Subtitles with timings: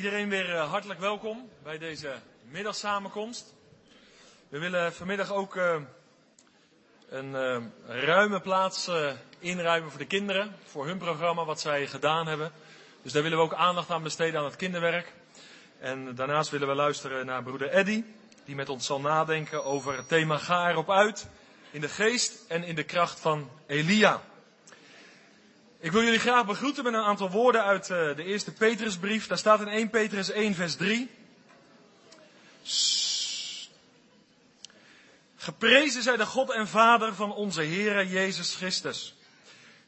[0.00, 3.54] Iedereen weer eh, hartelijk welkom bij deze middagsamenkomst.
[4.48, 5.76] We willen vanmiddag ook uh,
[7.08, 8.90] een uh, ruime plaats
[9.38, 12.52] inruimen voor de kinderen, voor hun programma wat zij gedaan hebben.
[13.02, 15.12] Dus daar willen we ook aandacht aan besteden aan het kinderwerk.
[15.78, 18.04] En daarnaast willen we luisteren naar broeder Eddy,
[18.44, 21.28] die met ons zal nadenken over het thema Ga erop uit,
[21.70, 24.20] in de geest en in de kracht van Elia.
[25.82, 29.26] Ik wil jullie graag begroeten met een aantal woorden uit uh, de eerste Petrusbrief.
[29.26, 31.10] Daar staat in 1 Petrus 1 vers 3.
[35.36, 39.16] Geprezen zij de God en Vader van onze Heere Jezus Christus,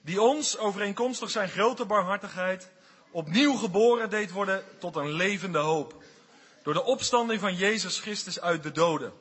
[0.00, 2.70] die ons, overeenkomstig zijn grote barmhartigheid,
[3.10, 6.02] opnieuw geboren deed worden tot een levende hoop,
[6.62, 9.12] door de opstanding van Jezus Christus uit de doden,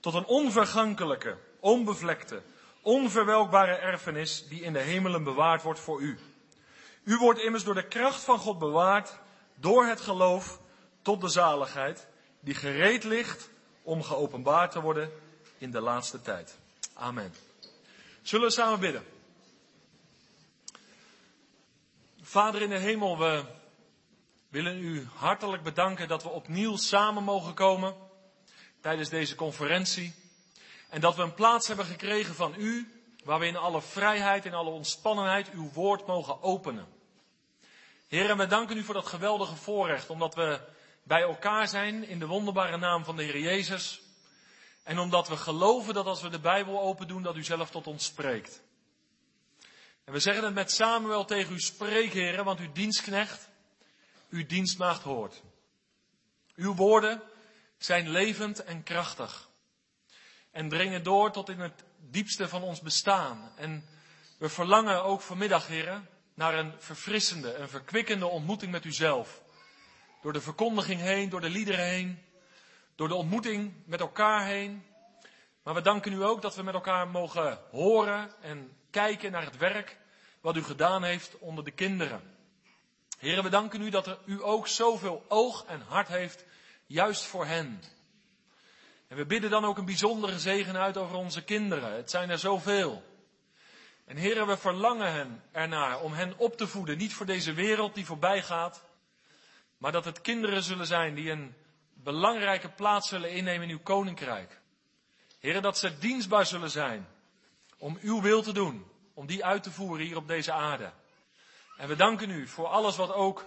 [0.00, 2.42] tot een onvergankelijke, onbevlekte,
[2.82, 6.18] onverwelkbare erfenis die in de hemelen bewaard wordt voor u.
[7.04, 9.18] U wordt immers door de kracht van God bewaard,
[9.54, 10.60] door het geloof,
[11.02, 12.06] tot de zaligheid,
[12.40, 13.50] die gereed ligt
[13.82, 15.10] om geopenbaard te worden
[15.58, 16.58] in de laatste tijd.
[16.94, 17.34] Amen.
[18.22, 19.04] Zullen we samen bidden?
[22.22, 23.44] Vader in de hemel, we
[24.48, 27.94] willen u hartelijk bedanken dat we opnieuw samen mogen komen
[28.80, 30.21] tijdens deze conferentie.
[30.92, 32.92] En dat we een plaats hebben gekregen van u,
[33.24, 36.86] waar we in alle vrijheid, in alle ontspannenheid uw woord mogen openen.
[38.08, 40.60] Heer, en we danken u voor dat geweldige voorrecht, omdat we
[41.02, 44.02] bij elkaar zijn in de wonderbare naam van de Heer Jezus.
[44.82, 47.86] En omdat we geloven dat als we de Bijbel open doen, dat u zelf tot
[47.86, 48.62] ons spreekt.
[50.04, 53.48] En we zeggen het met Samuel tegen u, spreek heren, want uw dienstknecht,
[54.30, 55.42] uw dienstmaagd hoort.
[56.54, 57.22] Uw woorden
[57.78, 59.50] zijn levend en krachtig.
[60.52, 63.52] En dringen door tot in het diepste van ons bestaan.
[63.56, 63.84] En
[64.38, 69.42] we verlangen ook vanmiddag, heren, naar een verfrissende, een verkwikkende ontmoeting met uzelf.
[70.22, 72.22] Door de verkondiging heen, door de liederen heen,
[72.94, 74.84] door de ontmoeting met elkaar heen.
[75.62, 79.56] Maar we danken u ook dat we met elkaar mogen horen en kijken naar het
[79.56, 79.98] werk
[80.40, 82.22] wat u gedaan heeft onder de kinderen.
[83.18, 86.44] Heren, we danken u dat u ook zoveel oog en hart heeft,
[86.86, 87.82] juist voor hen.
[89.12, 91.94] En we bidden dan ook een bijzondere zegen uit over onze kinderen.
[91.94, 93.02] Het zijn er zoveel.
[94.04, 97.94] En heren, we verlangen hen ernaar om hen op te voeden, niet voor deze wereld
[97.94, 98.84] die voorbij gaat,
[99.78, 101.54] maar dat het kinderen zullen zijn die een
[101.94, 104.60] belangrijke plaats zullen innemen in uw koninkrijk.
[105.40, 107.08] Heren, dat ze dienstbaar zullen zijn
[107.78, 110.92] om uw wil te doen, om die uit te voeren hier op deze aarde.
[111.76, 113.44] En we danken u voor alles wat ook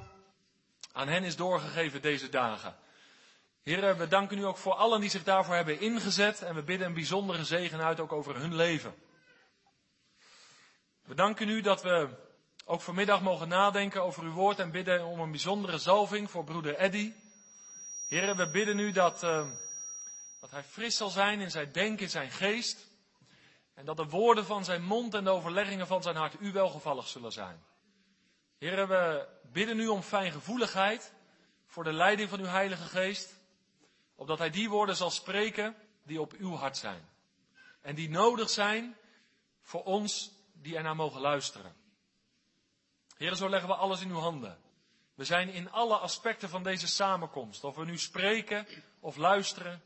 [0.91, 2.75] aan hen is doorgegeven deze dagen.
[3.65, 6.87] Heren, we danken u ook voor allen die zich daarvoor hebben ingezet en we bidden
[6.87, 8.95] een bijzondere zegen uit ook over hun leven.
[11.03, 12.09] We danken u dat we
[12.65, 16.75] ook vanmiddag mogen nadenken over uw woord en bidden om een bijzondere zalving voor broeder
[16.75, 17.13] Eddy.
[18.07, 19.49] Heren, we bidden u dat, uh,
[20.39, 22.87] dat hij fris zal zijn in zijn denken, in zijn geest.
[23.73, 27.07] En dat de woorden van zijn mond en de overleggingen van zijn hart u welgevallig
[27.07, 27.63] zullen zijn.
[28.57, 31.13] Heren, we bidden u om fijngevoeligheid
[31.65, 33.34] voor de leiding van uw Heilige Geest.
[34.15, 37.09] Opdat hij die woorden zal spreken die op uw hart zijn.
[37.81, 38.95] En die nodig zijn
[39.61, 41.75] voor ons die ernaar mogen luisteren.
[43.17, 44.57] Heren, zo leggen we alles in uw handen.
[45.15, 48.67] We zijn in alle aspecten van deze samenkomst, of we nu spreken
[48.99, 49.83] of luisteren,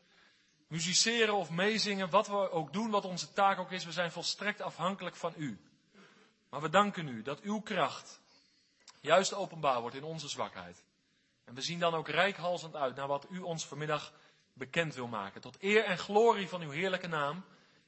[0.67, 4.61] musiceren of meezingen, wat we ook doen, wat onze taak ook is, we zijn volstrekt
[4.61, 5.61] afhankelijk van u.
[6.49, 8.19] Maar we danken u dat uw kracht
[9.01, 10.83] juist openbaar wordt in onze zwakheid.
[11.49, 14.13] En we zien dan ook rijkhalsend uit naar wat u ons vanmiddag
[14.53, 15.41] bekend wil maken.
[15.41, 17.43] Tot eer en glorie van uw heerlijke naam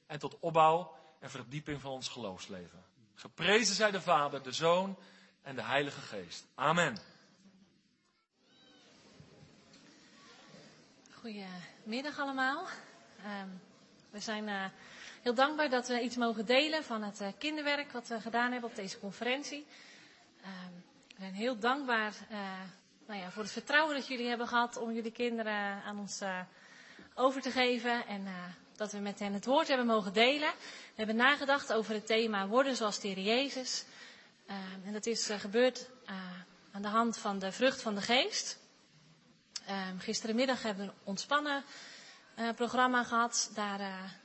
[0.07, 2.83] en tot opbouw en verdieping van ons geloofsleven.
[3.13, 4.97] Geprezen zij de Vader, de Zoon
[5.41, 6.47] en de Heilige Geest.
[6.55, 6.97] Amen.
[11.13, 12.67] Goedemiddag allemaal.
[13.19, 13.43] Uh,
[14.09, 14.65] we zijn uh,
[15.21, 18.69] heel dankbaar dat we iets mogen delen van het uh, kinderwerk wat we gedaan hebben
[18.69, 19.67] op deze conferentie.
[20.41, 20.73] Ehm,
[21.07, 22.59] we zijn heel dankbaar eh,
[23.07, 26.21] nou ja, voor het vertrouwen dat jullie hebben gehad om jullie kinderen aan ons
[27.15, 28.07] over te geven.
[28.07, 28.27] En
[28.75, 30.49] dat we met hen het woord hebben mogen delen.
[30.59, 33.85] We hebben nagedacht over het thema worden zoals de Heer Jezus.
[34.45, 35.89] Ehm, en dat is gebeurd
[36.71, 38.59] aan de hand van de vrucht van de geest.
[39.69, 41.63] Um, gisterenmiddag hebben we een ontspannen
[42.55, 43.51] programma gehad.
[43.53, 43.79] Daar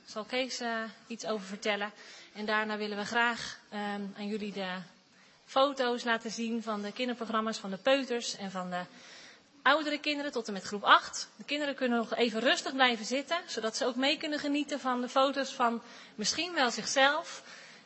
[0.05, 0.61] zal Kees
[1.07, 1.91] iets over vertellen.
[2.33, 4.77] En daarna willen we graag um, aan jullie de
[5.47, 8.81] foto's laten zien van de kinderprogramma's van de peuters en van de
[9.61, 11.29] oudere kinderen tot en met groep 8.
[11.35, 15.01] De kinderen kunnen nog even rustig blijven zitten, zodat ze ook mee kunnen genieten van
[15.01, 15.81] de foto's van
[16.15, 17.43] misschien wel zichzelf.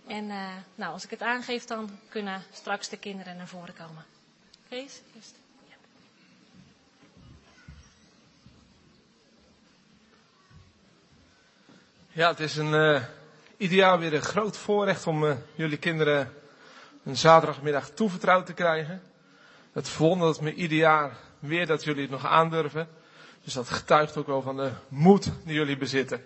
[0.08, 4.06] En eh, nou, als ik het aangeef, dan kunnen straks de kinderen naar voren komen.
[4.70, 5.36] Kees, eerst.
[12.14, 12.30] Ja.
[12.30, 13.04] het is een, eh,
[13.58, 16.41] ideaal weer een groot voorrecht om eh, jullie kinderen
[17.04, 19.02] een zaterdagmiddag toevertrouwd te krijgen.
[19.74, 22.88] Het verwondert me ieder jaar weer dat jullie het nog aandurven.
[23.44, 26.24] Dus dat getuigt ook wel van de moed die jullie bezitten.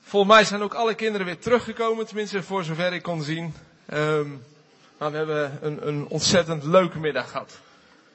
[0.00, 3.54] Volgens mij zijn ook alle kinderen weer teruggekomen, tenminste voor zover ik kon zien.
[3.92, 4.42] Um,
[4.98, 7.58] maar we hebben een, een ontzettend leuke middag gehad.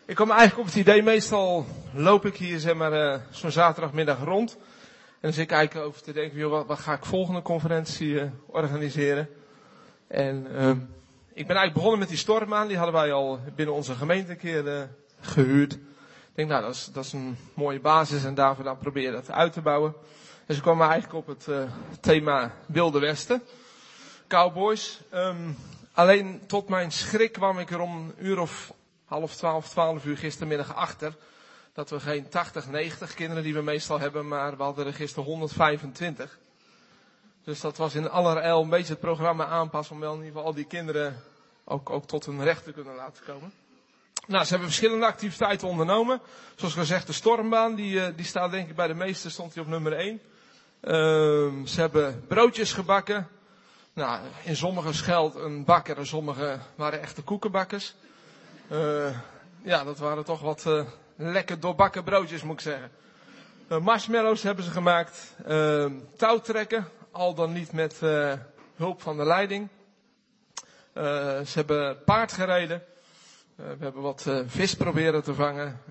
[0.05, 4.23] Ik kwam eigenlijk op het idee, meestal loop ik hier zeg maar uh, zo'n zaterdagmiddag
[4.23, 4.51] rond.
[4.51, 8.07] En dan zit ik eigenlijk over te denken, joh, wat, wat ga ik volgende conferentie
[8.07, 9.29] uh, organiseren?
[10.07, 10.71] En uh,
[11.39, 14.37] ik ben eigenlijk begonnen met die stormmaan, die hadden wij al binnen onze gemeente een
[14.37, 14.81] keer uh,
[15.19, 15.73] gehuurd.
[15.73, 15.79] Ik
[16.35, 19.53] denk, nou, dat is, dat is een mooie basis en daarvoor dan proberen dat uit
[19.53, 19.93] te bouwen.
[20.45, 21.61] Dus ik kwam eigenlijk op het uh,
[22.01, 23.41] thema Wilde Westen.
[24.27, 25.01] Cowboys.
[25.13, 25.57] Um,
[25.93, 28.73] alleen tot mijn schrik kwam ik er om een uur of
[29.05, 31.15] half twaalf, twaalf uur gistermiddag achter
[31.73, 35.25] dat we geen 80, 90 kinderen die we meestal hebben, maar we hadden er gisteren
[35.25, 36.39] 125.
[37.43, 40.47] Dus dat was in allerijl een beetje het programma aanpassen om wel in ieder geval
[40.47, 41.23] al die kinderen
[41.69, 43.51] ook, ook tot hun recht te kunnen laten komen.
[44.27, 46.21] Nou, ze hebben verschillende activiteiten ondernomen.
[46.55, 49.63] Zoals gezegd, de stormbaan, die, eh, die staat denk ik bij de meeste, stond hij
[49.63, 50.21] op nummer 1.
[50.81, 50.91] Uh,
[51.65, 53.27] ze hebben broodjes gebakken.
[53.93, 57.95] Nou, in sommige scheld een bakker en sommige waren echte koekenbakkers.
[58.71, 59.17] Uh,
[59.61, 60.83] ja, dat waren toch wat, uh,
[61.15, 62.91] lekker doorbakken broodjes, moet ik zeggen.
[63.83, 65.35] Marshmallows hebben ze gemaakt.
[65.47, 65.85] Uh,
[66.17, 67.99] touwtrekken, al dan niet met
[68.75, 69.69] hulp van de leiding.
[70.93, 72.83] Ze hebben paard gereden.
[73.55, 75.81] we hebben wat vis proberen te vangen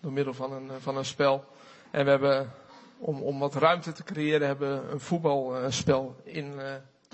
[0.00, 1.44] door middel van een, van een spel.
[1.90, 2.52] En we hebben,
[2.98, 6.52] om, om wat ruimte te creëren, hebben een voetbalspel in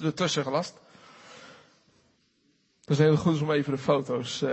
[0.03, 0.75] ertussen gelast.
[2.85, 4.45] Is heel goed om even de foto's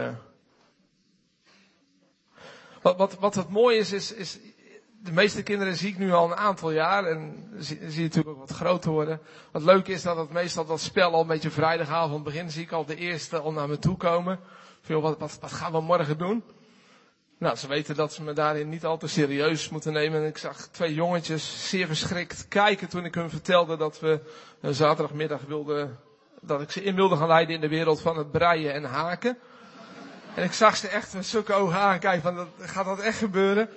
[2.86, 4.40] wat, wat, wat het mooie is, is, is,
[5.06, 8.48] de meeste kinderen zie ik nu al een aantal jaar en zie, je natuurlijk ook
[8.48, 9.20] wat groter worden.
[9.52, 12.72] Wat leuk is dat het meestal dat spel al een beetje vrijdagavond begint, zie ik
[12.72, 14.40] al de eerste al naar me toe komen.
[14.82, 16.44] Veel, wat, wat, gaan we morgen doen?
[17.38, 20.22] Nou, ze weten dat ze me daarin niet al te serieus moeten nemen.
[20.22, 24.20] En ik zag twee jongetjes zeer verschrikt kijken toen ik hun vertelde dat we
[24.62, 26.00] zaterdagmiddag wilden,
[26.42, 29.38] dat ik ze in wilde gaan leiden in de wereld van het breien en haken.
[30.36, 33.70] En ik zag ze echt met zulke ogen aankijken van, dat, gaat dat echt gebeuren?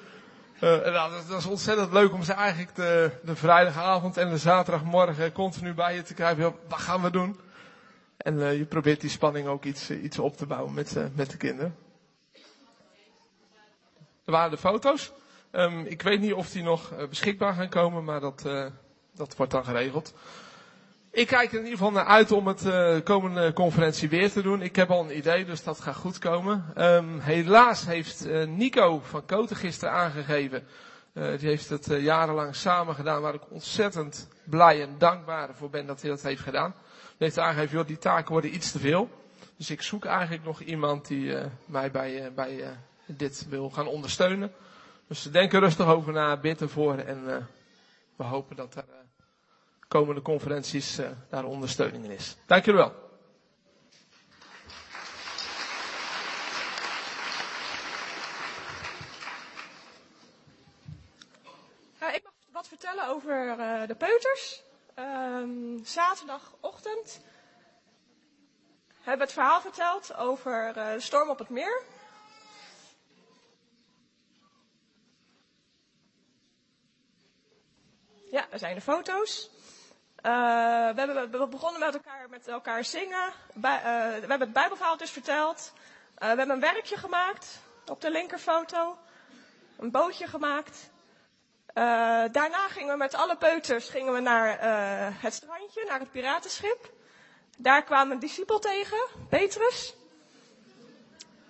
[0.60, 4.38] Uh, nou, dat, dat, is ontzettend leuk om ze eigenlijk de, de vrijdagavond en de
[4.38, 6.55] zaterdagmorgen continu bij je te krijgen.
[6.69, 7.40] Wat gaan we doen?
[8.16, 11.31] En uh, je probeert die spanning ook iets, uh, iets op te bouwen met, met
[11.31, 11.76] de kinderen.
[14.25, 15.12] Er waren de foto's.
[15.52, 18.43] Um, ik weet niet of die nog beschikbaar gaan komen, maar dat,
[19.14, 20.14] dat wordt dan geregeld.
[21.10, 24.43] Ik kijk er in ieder geval naar uit om het uh, komende conferentie weer te
[24.43, 24.62] doen.
[24.62, 26.64] Ik heb al een idee, dus dat gaat goed komen.
[26.76, 30.66] Um, helaas heeft uh, Nico van Koten gisteren aangegeven.
[31.12, 35.87] Uh, die heeft het jarenlang samen gedaan, waar ik ontzettend blij en dankbaar voor ben
[35.87, 36.75] dat hij dat heeft gedaan.
[36.81, 39.08] Hij heeft aangegeven, die taken worden iets te veel.
[39.56, 41.34] Dus ik zoek eigenlijk nog iemand die
[41.66, 42.76] mij bij, bij
[43.06, 44.52] dit wil gaan ondersteunen.
[45.08, 47.46] Dus denk er rustig over na, bid ervoor en
[48.16, 48.84] we hopen dat er
[49.88, 52.37] komende conferenties uh, daar ondersteuning in is.
[52.46, 53.06] Dank jullie wel.
[62.12, 64.62] Ik mag wat vertellen over uh, de peuters.
[64.99, 67.21] Um, zaterdagochtend
[68.95, 71.83] hebben we het verhaal verteld over de storm op het meer.
[78.30, 79.50] Ja, daar zijn de foto's.
[80.22, 80.32] Uh,
[80.94, 83.32] we, hebben, we begonnen met elkaar, met elkaar zingen.
[83.54, 85.72] Bij, uh, we hebben het Bijbelverhaal dus verteld.
[85.75, 88.98] Uh, we hebben een werkje gemaakt op de linkerfoto.
[89.78, 90.90] Een bootje gemaakt.
[92.32, 94.58] daarna gingen we met alle peuters gingen we naar
[95.20, 96.90] het strandje, naar het piratenschip.
[97.58, 98.98] Daar kwamen een discipel tegen,
[99.28, 99.94] Petrus.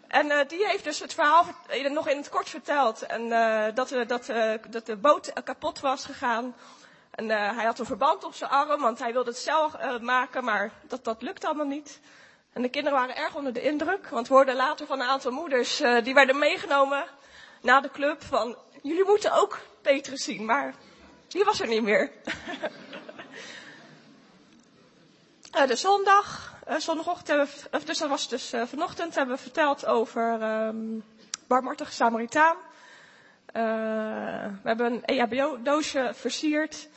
[0.08, 1.44] En die heeft dus het verhaal
[1.90, 3.02] nog in het kort verteld.
[3.02, 3.28] En
[3.74, 4.26] dat, dat,
[4.70, 6.54] dat de boot kapot was gegaan
[7.18, 9.98] en uh, hij had een verband op zijn arm, want hij wilde het zelf uh,
[9.98, 12.00] maken, maar dat, dat lukt allemaal niet.
[12.52, 15.32] En de kinderen waren erg onder de indruk, want we hoorden later van een aantal
[15.32, 17.04] moeders, uh, die werden meegenomen
[17.62, 20.74] na de club van, jullie moeten ook Petrus zien, maar
[21.28, 22.10] die was er niet meer.
[25.66, 31.04] de zondag, zondagochtend hebben we, dus dat was dus vanochtend, hebben we verteld over um,
[31.46, 32.56] barmhartige Samaritaan.
[33.52, 36.88] we hebben een EHBO-doosje versierd.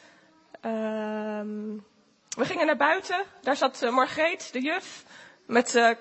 [0.62, 1.76] Ehm,
[2.30, 3.26] we gingen naar buiten.
[3.42, 5.04] Daar zat uh, Margreet, de juf,
[5.46, 5.92] met uh,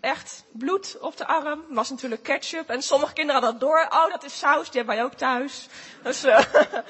[0.00, 1.64] echt bloed op de arm.
[1.68, 2.68] was natuurlijk ketchup.
[2.68, 3.86] En sommige kinderen hadden dat door.
[3.90, 5.68] Oh, dat is saus, die hebben wij ook thuis.
[6.02, 6.40] Dus, uh,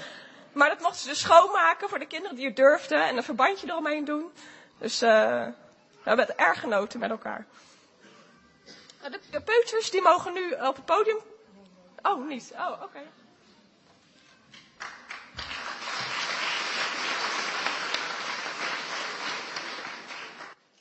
[0.52, 3.66] maar dat mochten ze dus schoonmaken voor de kinderen die het durfden en een verbandje
[3.69, 4.33] eromheen doen.
[4.78, 5.52] Dus we
[6.02, 7.47] hebben het erg genoten met elkaar.
[9.02, 11.19] De, de peuters die mogen nu op het podium.
[12.02, 12.52] Oh, niet.
[12.57, 13.00] Oh, oké.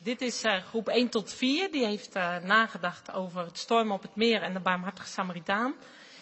[0.04, 1.72] Dit is uh, groep 1 tot 4.
[1.72, 5.74] Die heeft uh, nagedacht over het stormen op het meer en de barmhartige Samaritaan.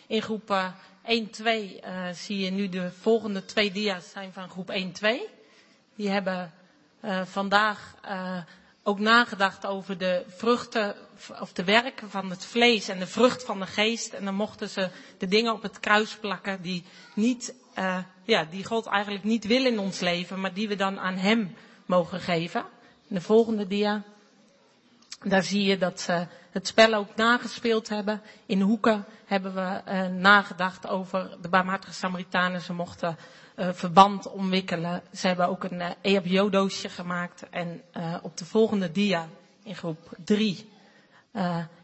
[0.08, 0.68] In groep uh,
[1.06, 1.80] 1, 2
[2.14, 5.28] zie je nu de volgende twee dia's zijn van groep 1, 2.
[5.96, 6.54] Die hebben
[7.24, 7.96] vandaag
[8.84, 10.96] ook nagedacht over de vruchten
[11.40, 14.14] of de werken van het vlees en de vrucht van de geest.
[14.14, 16.84] En dan mochten ze de dingen op het kruis plakken die,
[17.16, 17.54] niet,
[18.26, 21.56] ja, die God eigenlijk niet wil in ons leven, maar die we dan aan Hem
[21.86, 22.66] mogen geven
[23.12, 24.04] de volgende dia.
[25.24, 28.22] Daar zie je dat ze het spel ook nagespeeld hebben.
[28.46, 32.62] In hoeken hebben we uh, nagedacht over de barmhartige Samaritanen.
[32.62, 33.18] Ze mochten
[33.56, 35.02] uh, verband omwikkelen.
[35.14, 37.50] Ze hebben ook een uh, EHBO-doosje gemaakt.
[37.50, 37.82] En
[38.22, 39.28] op de volgende dia,
[39.64, 40.70] in groep 3,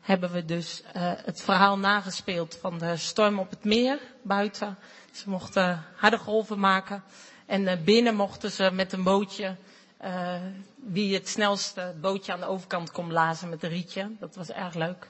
[0.02, 0.84] hebben we dus
[1.26, 4.78] het verhaal nagespeeld van de storm op het meer buiten.
[5.12, 7.04] Ze mochten harde golven maken.
[7.46, 9.56] En binnen mochten ze met een bootje
[10.90, 14.12] wie het snelste bootje aan de overkant kon blazen met een rietje.
[14.20, 15.10] Dat was erg leuk.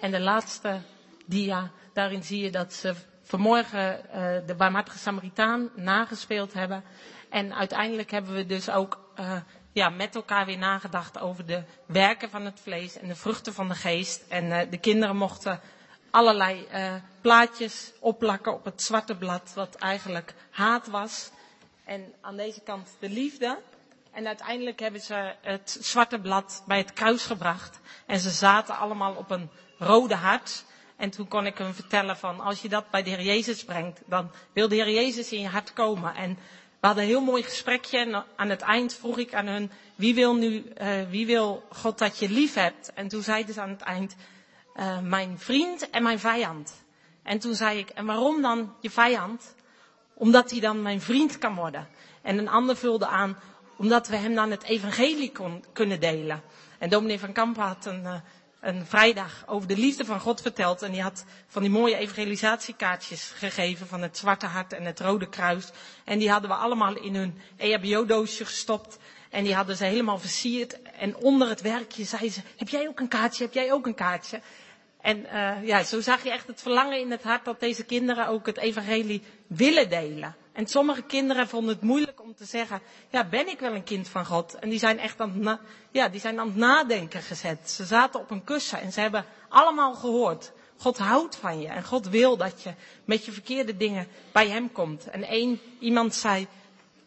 [0.00, 0.80] En de laatste
[1.26, 6.84] dia, daarin zie je dat ze vanmorgen uh, de barmhartige Samaritaan nagespeeld hebben.
[7.28, 9.36] En uiteindelijk hebben we dus ook uh,
[9.72, 13.68] ja, met elkaar weer nagedacht over de werken van het vlees en de vruchten van
[13.68, 14.24] de geest.
[14.28, 15.60] En de kinderen mochten
[16.10, 16.66] allerlei
[17.20, 21.30] plaatjes opplakken op het zwarte blad, wat eigenlijk haat was.
[21.84, 23.58] En aan deze kant de liefde.
[24.12, 27.80] En uiteindelijk hebben ze het zwarte blad bij het kruis gebracht.
[28.06, 30.64] En ze zaten allemaal op een rode hart.
[30.96, 34.00] En toen kon ik hem vertellen van, als je dat bij de Heer Jezus brengt,
[34.06, 36.14] dan wil de Heer Jezus in je hart komen.
[36.14, 36.38] En
[36.80, 40.14] we hadden een heel mooi gesprekje en aan het eind vroeg ik aan hun, wie
[40.14, 42.92] wil nu, uh, wie wil God dat je lief hebt?
[42.92, 44.16] En toen zeiden ze aan het eind,
[44.76, 46.84] uh, mijn vriend en mijn vijand.
[47.22, 49.54] En toen zei ik, en waarom dan je vijand?
[50.14, 51.88] Omdat hij dan mijn vriend kan worden.
[52.22, 53.36] En een ander vulde aan,
[53.80, 56.42] omdat we hem dan het evangelie kon, kunnen delen.
[56.78, 58.14] En dominee van Kampen had een, uh,
[58.60, 60.82] een vrijdag over de liefde van God verteld.
[60.82, 65.28] En die had van die mooie evangelisatiekaartjes gegeven van het Zwarte Hart en het Rode
[65.28, 65.70] Kruis.
[66.04, 68.98] En die hadden we allemaal in hun EHBO-doosje gestopt.
[69.30, 70.82] En die hadden ze helemaal versierd.
[70.82, 73.44] En onder het werkje zei ze, heb jij ook een kaartje?
[73.44, 74.40] Heb jij ook een kaartje?
[75.02, 78.26] En uh, ja, zo zag je echt het verlangen in het hart dat deze kinderen
[78.26, 80.36] ook het evangelie willen delen.
[80.52, 82.80] En sommige kinderen vonden het moeilijk om te zeggen,
[83.10, 84.54] ja, ben ik wel een kind van God?
[84.54, 85.58] En die zijn echt aan het,
[85.90, 87.70] ja, die zijn aan het nadenken gezet.
[87.70, 90.52] Ze zaten op een kussen en ze hebben allemaal gehoord.
[90.76, 94.72] God houdt van je en God wil dat je met je verkeerde dingen bij hem
[94.72, 95.10] komt.
[95.10, 96.46] En één iemand zei,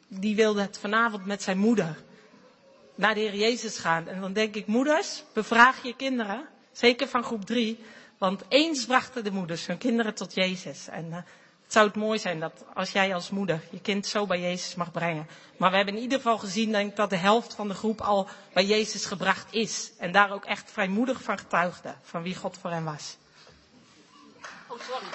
[0.08, 1.98] die wilde het vanavond met zijn moeder
[2.96, 4.08] naar de Heer Jezus gaan.
[4.08, 7.84] En dan denk ik, moeders, bevraag je kinderen, zeker van groep drie,
[8.18, 10.88] want eens brachten de moeders hun kinderen tot Jezus.
[10.88, 11.18] En uh,
[11.68, 14.92] zou het mooi zijn dat als jij als moeder je kind zo bij Jezus mag
[14.92, 15.28] brengen.
[15.58, 18.02] Maar we hebben in ieder geval gezien denk ik, dat de helft van de groep
[18.02, 19.92] al bij Jezus gebracht is.
[19.98, 23.18] En daar ook echt vrijmoedig van getuigde, van wie God voor hen was.
[24.68, 25.06] Oh, sorry.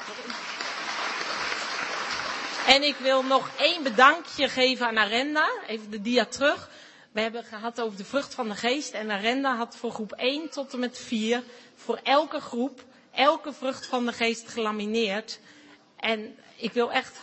[2.67, 5.51] En ik wil nog één bedankje geven aan Arenda.
[5.67, 6.71] Even de dia terug.
[7.19, 8.93] We hebben gehad over de vrucht van de geest.
[8.93, 11.43] En Arenda had voor groep 1 tot en met 4
[11.75, 15.41] voor elke groep elke vrucht van de geest gelamineerd.
[15.97, 17.19] En ik wil echt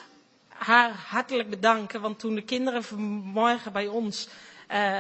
[0.48, 4.28] haar hartelijk bedanken, want toen de kinderen vanmorgen bij ons uh,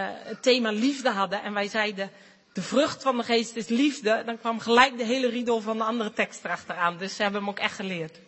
[0.09, 2.09] het thema liefde hadden en wij zeiden
[2.53, 5.83] de vrucht van de geest is liefde, dan kwam gelijk de hele riedel van de
[5.83, 6.97] andere tekst erachteraan.
[6.97, 8.19] Dus ze hebben hem ook echt geleerd.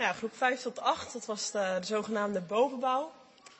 [0.00, 3.12] Ja, groep 5 tot 8, dat was de, de zogenaamde bovenbouw.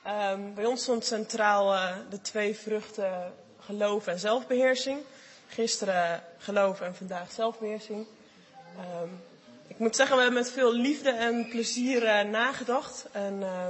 [0.06, 5.00] Um, bij ons stond centraal uh, de twee vruchten geloof en zelfbeheersing.
[5.49, 8.06] Gisteren geloof en vandaag zelfbeheersing.
[9.02, 9.20] Um,
[9.66, 13.06] ik moet zeggen, we hebben met veel liefde en plezier uh, nagedacht.
[13.12, 13.66] En uh,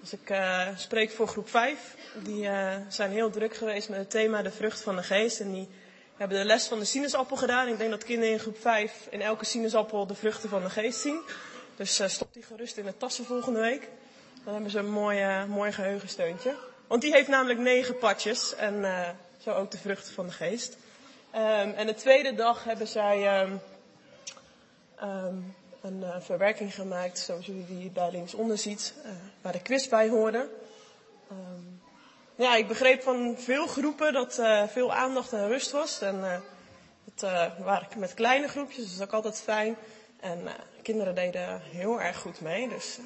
[0.00, 0.34] als ik
[0.76, 2.48] spreek voor groep 5, die
[2.88, 5.40] zijn heel druk geweest met het thema de vrucht van de geest.
[5.40, 5.68] En die
[6.16, 7.68] hebben de les van de sinaasappel gedaan.
[7.68, 11.00] Ik denk dat kinderen in groep 5 in elke sinaasappel de vruchten van de geest
[11.00, 11.22] zien.
[11.80, 13.88] Dus stop die gerust in de tassen volgende week.
[14.44, 16.56] Dan hebben ze een mooi, mooi geheugensteuntje.
[16.86, 18.54] Want die heeft namelijk negen padjes.
[18.54, 18.84] En
[19.38, 20.76] zo ook de vruchten van de geest.
[21.34, 23.60] Um, en de tweede dag hebben zij um,
[25.02, 29.10] um, een uh, verwerking gemaakt, zoals jullie die daar linksonder ziet, uh,
[29.40, 30.48] waar de quiz bij hoorde.
[32.34, 36.00] ja, ik begreep van veel groepen dat uh, veel aandacht en rust was.
[36.00, 36.42] En
[37.22, 39.76] uh, waren met kleine groepjes, dus dat is ook altijd fijn.
[40.20, 40.50] En uh,
[40.82, 43.04] kinderen deden heel erg goed mee, dus uh,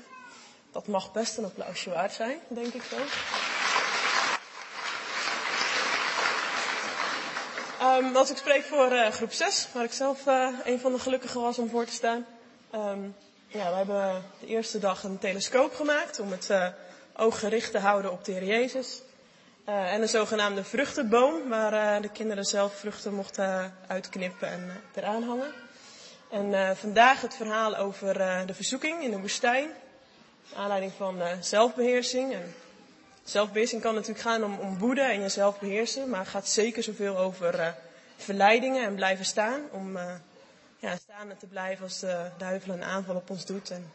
[0.72, 2.96] dat mag best een applausje waard zijn, denk ik zo.
[7.82, 10.26] Um, als ik spreek voor groep 6, waar ik zelf
[10.64, 12.26] een van de gelukkigen was om voor te staan.
[12.74, 13.16] Um,
[13.46, 16.50] ja, we hebben de eerste dag een telescoop gemaakt om het
[17.16, 19.02] oog gericht te houden op de Heer Jezus.
[19.64, 25.63] En een zogenaamde vruchtenboom, waar de kinderen zelf vruchten mochten uitknippen en eraan hangen.
[26.30, 28.14] En vandaag het verhaal over
[28.46, 29.70] de verzoeking in de woestijn.
[30.54, 32.32] Aanleiding van zelfbeheersing.
[32.32, 32.54] En
[33.24, 37.18] zelfbeheersing kan natuurlijk gaan om, om woede en jezelf beheersen, maar het gaat zeker zoveel
[37.18, 37.74] over
[38.16, 39.60] verleidingen en blijven staan.
[39.70, 39.98] Om
[40.78, 43.70] ja, staande te blijven als de duivel een aanval op ons doet.
[43.70, 43.92] En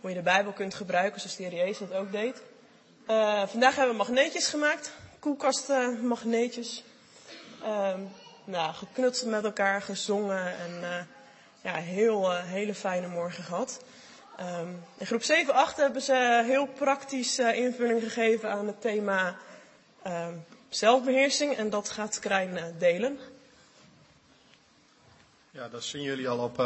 [0.00, 2.42] hoe je de Bijbel kunt gebruiken zoals de Heer Jezus dat ook deed.
[3.46, 6.84] vandaag hebben we magneetjes gemaakt koelkastmagneetjes.
[7.62, 7.94] Uh,
[8.44, 11.06] nou, geknutseld met elkaar, gezongen en
[11.62, 13.84] ja, heel, uh, hele fijne morgen gehad.
[14.40, 19.36] Um, in groep 7, 8 hebben ze heel praktisch uh, invulling gegeven aan het thema
[20.06, 20.28] uh,
[20.68, 23.18] zelfbeheersing en dat gaat Krijn uh, delen.
[25.50, 26.58] Ja, dat zien jullie al op,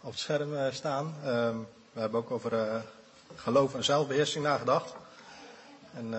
[0.00, 1.14] op het scherm staan.
[1.24, 2.82] Um, we hebben ook over
[3.34, 4.94] geloof en zelfbeheersing nagedacht.
[5.94, 6.14] En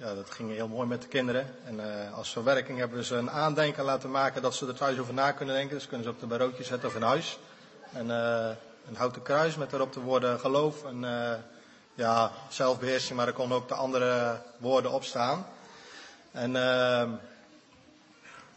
[0.00, 1.46] ja, dat ging heel mooi met de kinderen.
[1.64, 4.98] En uh, als verwerking hebben we ze een aandenken laten maken dat ze er thuis
[4.98, 5.76] over na kunnen denken.
[5.76, 7.38] Dus kunnen ze op de bureautje zetten of in huis.
[7.92, 8.48] En uh,
[8.88, 11.32] een houten kruis met erop de woorden geloof en uh,
[11.94, 15.46] ja, zelfbeheersing, maar er konden ook de andere woorden op staan.
[16.30, 16.50] En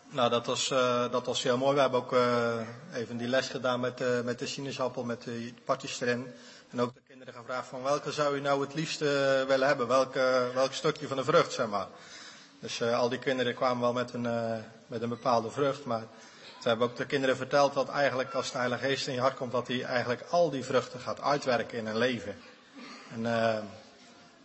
[0.09, 0.67] nou, dat was,
[1.11, 1.75] dat was heel mooi.
[1.75, 2.15] We hebben ook
[2.93, 6.33] even die les gedaan met, met de sinaasappel, met de partjes erin.
[6.69, 6.93] En ook
[7.23, 9.07] kinderen gevraagd van welke zou u nou het liefst uh,
[9.43, 9.87] willen hebben?
[9.87, 11.87] Welke, welk stukje van de vrucht, zeg maar.
[12.59, 14.55] Dus uh, al die kinderen kwamen wel met een, uh,
[14.87, 15.85] met een bepaalde vrucht.
[15.85, 16.03] Maar
[16.61, 19.35] ze hebben ook de kinderen verteld dat eigenlijk als de Heilige Geest in je hart
[19.35, 22.35] komt, dat hij eigenlijk al die vruchten gaat uitwerken in hun leven.
[23.11, 23.21] En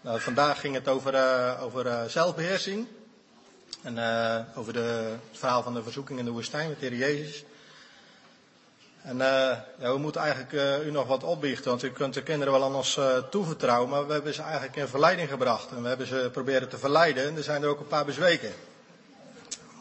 [0.00, 1.14] nou, vandaag ging het over,
[1.60, 2.86] over zelfbeheersing.
[3.82, 3.98] En
[4.54, 7.44] over de, het verhaal van de verzoeking in de woestijn met de Heer Jezus.
[9.08, 9.22] En uh,
[9.78, 12.64] ja, we moeten eigenlijk uh, u nog wat opbiechten, want u kunt de kinderen wel
[12.64, 15.70] aan ons uh, toevertrouwen, maar we hebben ze eigenlijk in verleiding gebracht.
[15.70, 18.52] En we hebben ze proberen te verleiden en er zijn er ook een paar bezweken.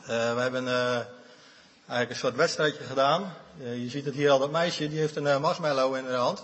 [0.05, 3.33] we hebben eigenlijk een soort wedstrijdje gedaan.
[3.57, 6.43] je ziet het hier al, dat meisje, die heeft een marshmallow in haar hand.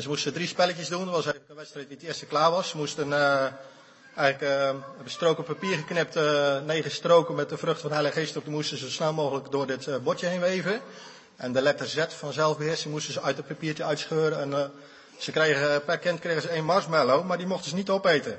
[0.00, 2.68] ze moesten drie spelletjes doen, dat was eigenlijk een wedstrijd die het eerste klaar was.
[2.68, 3.12] Ze moesten
[4.14, 6.14] eigenlijk stroken papier geknipt,
[6.66, 9.50] negen stroken met de vrucht van de Heilige Geest op, moesten ze zo snel mogelijk
[9.50, 10.80] door dit bordje heen weven.
[11.36, 14.40] En de letter Z van zelfbeheersing moesten ze uit het papiertje uitscheuren.
[14.40, 14.64] En uh,
[15.18, 18.38] ze kregen, per kind kregen ze één marshmallow, maar die mochten ze niet opeten.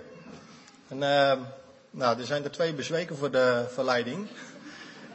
[0.87, 1.33] En uh,
[1.91, 4.27] nou, er zijn er twee bezweken voor de verleiding.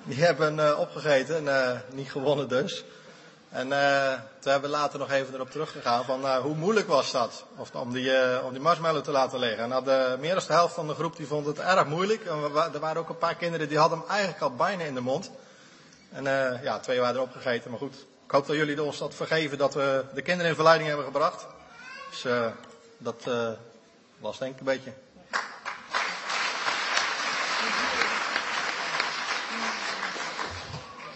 [0.04, 2.84] Die hebben uh, opgegeten en niet gewonnen dus.
[3.48, 3.68] En
[4.38, 7.44] toen hebben we later nog even erop teruggegaan van hoe moeilijk was dat?
[7.56, 8.12] Of, om, die,
[8.44, 9.62] om die marshmallow te laten liggen.
[9.62, 12.24] En nou, de, meer dan de helft van de groep die vond het erg moeilijk.
[12.24, 15.00] En er waren ook een paar kinderen die hadden hem eigenlijk al bijna in de
[15.00, 15.30] mond.
[16.12, 17.70] En uh, ja, twee waren erop gegeten.
[17.70, 17.94] Maar goed,
[18.24, 21.46] ik hoop dat jullie ons dat vergeven dat we de kinderen in verleiding hebben gebracht.
[22.10, 22.46] Dus uh,
[22.98, 23.50] dat uh,
[24.18, 24.92] was denk ik een beetje.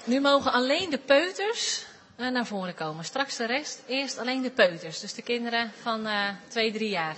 [0.05, 3.05] Nu mogen alleen de peuters naar voren komen.
[3.05, 3.83] Straks de rest.
[3.87, 5.01] Eerst alleen de peuters.
[5.01, 6.09] Dus de kinderen van
[6.49, 7.17] twee, drie jaar.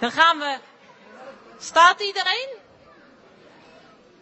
[0.00, 0.58] Dan gaan we.
[1.58, 2.65] Staat iedereen?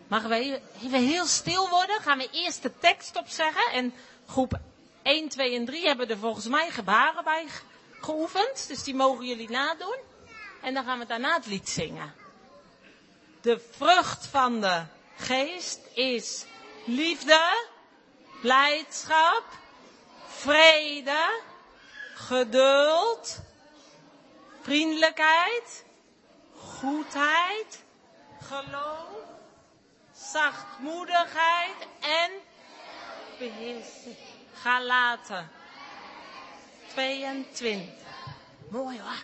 [0.09, 2.01] Mogen we even heel stil worden?
[2.01, 3.73] Gaan we eerst de tekst opzeggen.
[3.73, 3.95] En
[4.27, 4.59] groep
[5.03, 7.47] 1, 2 en 3 hebben er volgens mij gebaren bij
[8.01, 8.69] geoefend.
[8.69, 9.99] Dus die mogen jullie nadoen.
[10.62, 12.14] En dan gaan we daarna het lied zingen.
[13.40, 14.83] De vrucht van de
[15.17, 16.45] geest is
[16.85, 17.67] liefde,
[18.40, 19.45] blijdschap,
[20.27, 21.40] vrede,
[22.14, 23.38] geduld,
[24.62, 25.85] vriendelijkheid,
[26.57, 27.83] goedheid,
[28.40, 29.34] geloof,
[30.35, 32.31] zachtmoedigheid en
[33.38, 34.16] beheersing.
[34.55, 35.51] Galaten
[36.87, 37.81] 22.
[38.68, 39.23] Mooi hoor.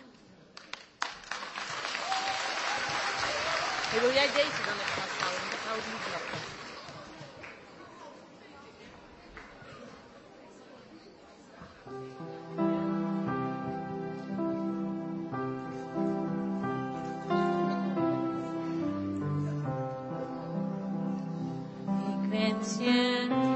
[3.89, 5.00] Hey, wil jij deze dan even
[22.31, 23.50] 面前。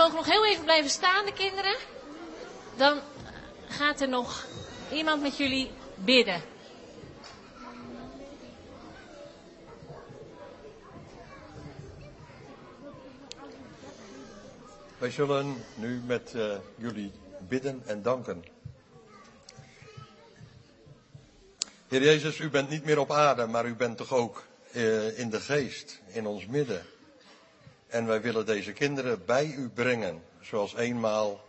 [0.00, 1.76] Mogen nog heel even blijven staan, de kinderen.
[2.76, 3.00] Dan
[3.68, 4.46] gaat er nog
[4.92, 6.42] iemand met jullie bidden.
[14.98, 17.12] Wij zullen nu met uh, jullie
[17.48, 18.44] bidden en danken.
[21.88, 25.30] Heer Jezus, u bent niet meer op aarde, maar u bent toch ook uh, in
[25.30, 26.86] de geest, in ons midden.
[27.90, 31.40] En wij willen deze kinderen bij u brengen, zoals eenmaal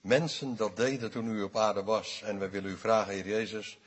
[0.00, 2.22] mensen dat deden toen u op aarde was.
[2.24, 3.78] En wij willen u vragen, Heer Jezus,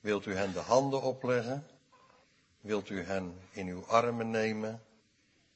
[0.00, 1.66] wilt u hen de handen opleggen?
[2.60, 4.82] Wilt u hen in uw armen nemen?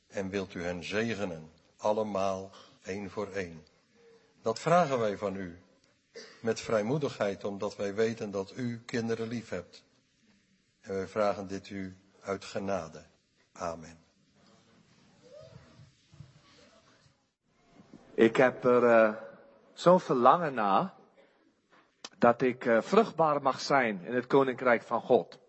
[0.07, 1.51] En wilt u hen zegenen?
[1.77, 2.51] Allemaal
[2.83, 3.65] één voor één.
[4.43, 5.59] Dat vragen wij van u.
[6.41, 9.85] Met vrijmoedigheid, omdat wij weten dat u kinderen lief hebt.
[10.81, 13.05] En wij vragen dit u uit genade.
[13.53, 14.06] Amen.
[18.17, 19.15] Ik heb er uh,
[19.73, 20.95] zo'n verlangen naar
[22.19, 25.41] dat ik uh, vruchtbaar mag zijn in het koninkrijk van God.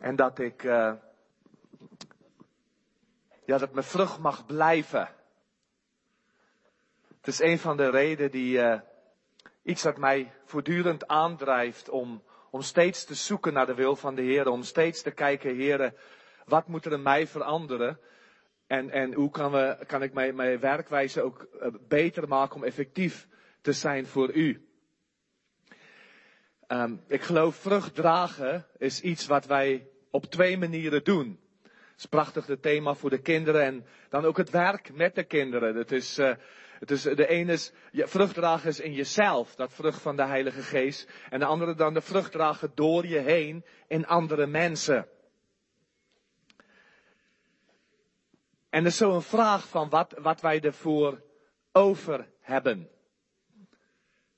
[0.00, 0.92] En dat ik, uh,
[3.44, 5.08] ja, dat mijn vrucht mag blijven.
[7.16, 8.80] Het is een van de redenen die,
[9.62, 14.22] iets dat mij voortdurend aandrijft om, om steeds te zoeken naar de wil van de
[14.22, 15.94] Heer, om steeds te kijken, Heer,
[16.44, 17.98] wat moet er in mij veranderen?
[18.66, 21.48] En, en hoe kan, we, kan ik mijn, mijn werkwijze ook
[21.88, 23.28] beter maken om effectief
[23.60, 24.66] te zijn voor u?
[26.68, 31.40] Um, ik geloof vrucht dragen is iets wat wij op twee manieren doen.
[31.62, 35.24] Het is prachtig het thema voor de kinderen en dan ook het werk met de
[35.24, 35.76] kinderen.
[35.76, 36.34] Het is, uh,
[36.78, 40.24] het is de ene is ja, vrucht dragen is in jezelf, dat vrucht van de
[40.24, 41.10] Heilige Geest.
[41.30, 45.08] En de andere dan de vrucht dragen door je heen in andere mensen.
[48.76, 51.22] En er is zo een vraag van wat, wat wij ervoor
[51.72, 52.90] over hebben.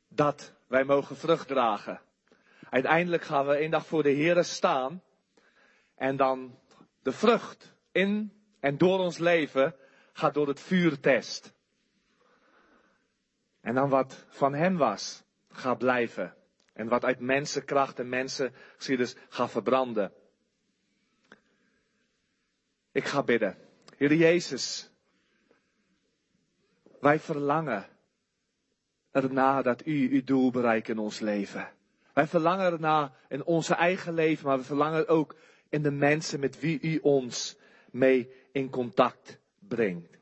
[0.09, 2.01] Dat wij mogen vrucht dragen.
[2.70, 5.03] Uiteindelijk gaan we een dag voor de Heer staan.
[5.94, 6.59] En dan
[7.03, 9.74] de vrucht in en door ons leven
[10.12, 11.53] gaat door het vuurtest.
[13.61, 16.35] En dan wat van hem was, gaat blijven.
[16.72, 20.12] En wat uit mensenkracht en mensen, zie dus, gaat verbranden.
[22.92, 23.67] Ik ga bidden.
[23.98, 24.90] Heer Jezus,
[27.00, 27.87] wij verlangen
[29.11, 31.68] erna dat U uw doel bereikt in ons leven.
[32.14, 35.37] Wij verlangen erna in onze eigen leven, maar we verlangen ook
[35.68, 37.56] in de mensen met wie U ons
[37.90, 40.16] mee in contact brengt.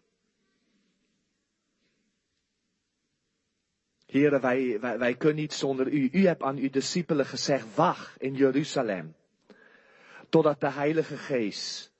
[4.06, 6.08] Heren, wij, wij, wij kunnen niet zonder U.
[6.12, 9.14] U hebt aan uw discipelen gezegd, wacht in Jeruzalem.
[10.28, 11.94] Totdat de Heilige Geest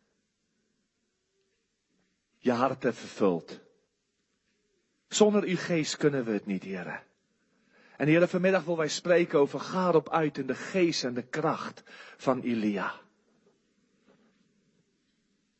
[2.46, 3.60] je harten vervult.
[5.08, 7.02] Zonder uw geest kunnen we het niet, heren.
[7.96, 11.22] En heren, vanmiddag wil wij spreken over ga erop uit in de geest en de
[11.22, 11.82] kracht
[12.16, 12.94] van Elia.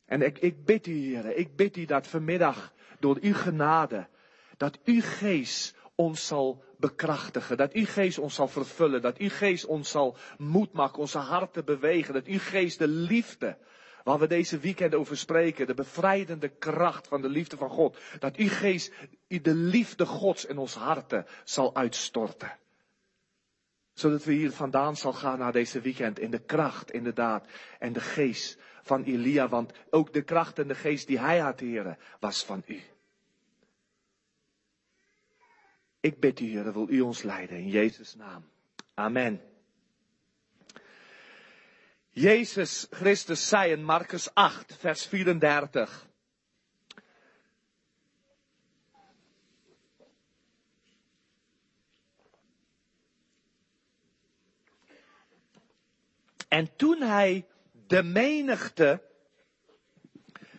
[0.05, 4.07] En ik, ik bid u, heren, ik bid u dat vanmiddag door uw genade,
[4.57, 9.65] dat uw geest ons zal bekrachtigen, dat uw geest ons zal vervullen, dat uw geest
[9.65, 13.57] ons zal moed maken, onze harten bewegen, dat uw geest de liefde
[14.07, 17.97] Waar we deze weekend over spreken, de bevrijdende kracht van de liefde van God.
[18.19, 18.93] Dat uw geest
[19.27, 22.57] de liefde Gods in ons harten zal uitstorten.
[23.93, 27.47] Zodat we hier vandaan zal gaan naar deze weekend in de kracht, inderdaad,
[27.79, 29.47] en de geest van Elia.
[29.47, 32.81] Want ook de kracht en de geest die hij had, heren, was van u.
[35.99, 38.49] Ik bid u, heren, wil u ons leiden in Jezus' naam.
[38.93, 39.46] Amen.
[42.17, 46.07] Jezus Christus zei in Marcus 8, vers 34.
[56.47, 57.47] En toen hij
[57.87, 59.01] de menigte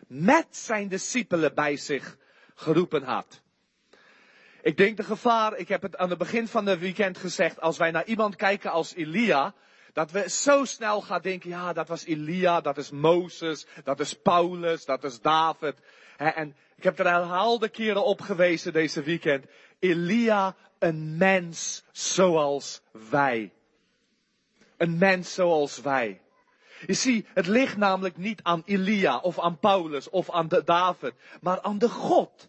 [0.06, 2.16] met zijn discipelen bij zich
[2.54, 3.42] geroepen had.
[4.62, 7.78] Ik denk de gevaar, ik heb het aan het begin van de weekend gezegd, als
[7.78, 9.54] wij naar iemand kijken als Elia,
[9.98, 14.14] dat we zo snel gaan denken, ja, dat was Elia, dat is Mozes, dat is
[14.14, 15.74] Paulus, dat is David.
[16.16, 19.44] En ik heb er herhaalde keren op gewezen deze weekend.
[19.78, 22.80] Elia, een mens zoals
[23.10, 23.52] wij.
[24.76, 26.20] Een mens zoals wij.
[26.86, 31.14] Je ziet, het ligt namelijk niet aan Elia of aan Paulus of aan de David,
[31.40, 32.48] maar aan de God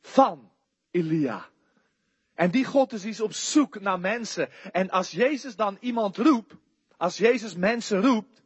[0.00, 0.50] van
[0.90, 1.49] Elia.
[2.40, 4.48] En die God is iets op zoek naar mensen.
[4.72, 6.54] En als Jezus dan iemand roept,
[6.96, 8.42] als Jezus mensen roept,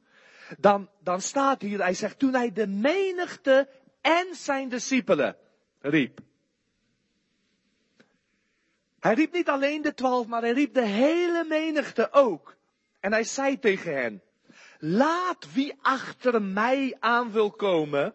[0.58, 3.68] dan, dan staat hier, hij zegt, toen hij de menigte
[4.00, 5.36] en zijn discipelen.
[5.80, 6.20] riep.
[9.00, 12.56] Hij riep niet alleen de twaalf, maar hij riep de hele menigte ook.
[13.00, 14.22] En hij zei tegen hen,
[14.78, 18.14] laat wie achter mij aan wil komen,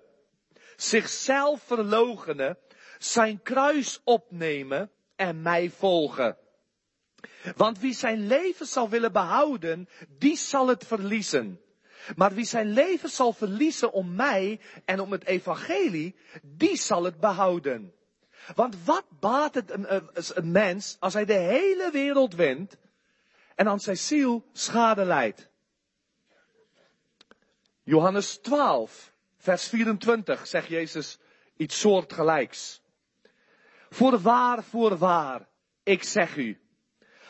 [0.75, 2.57] zichzelf verloochenen,
[2.97, 6.37] zijn kruis opnemen en mij volgen.
[7.55, 11.61] Want wie zijn leven zal willen behouden, die zal het verliezen.
[12.15, 17.19] Maar wie zijn leven zal verliezen om mij en om het evangelie, die zal het
[17.19, 17.93] behouden.
[18.55, 22.77] Want wat baat het een, mens als hij de hele wereld wint
[23.55, 25.49] en aan zijn ziel schade leidt?
[27.83, 31.19] Johannes 12, vers 24 zegt Jezus
[31.57, 32.81] iets soortgelijks.
[33.89, 35.47] Voorwaar, voorwaar,
[35.83, 36.59] ik zeg u.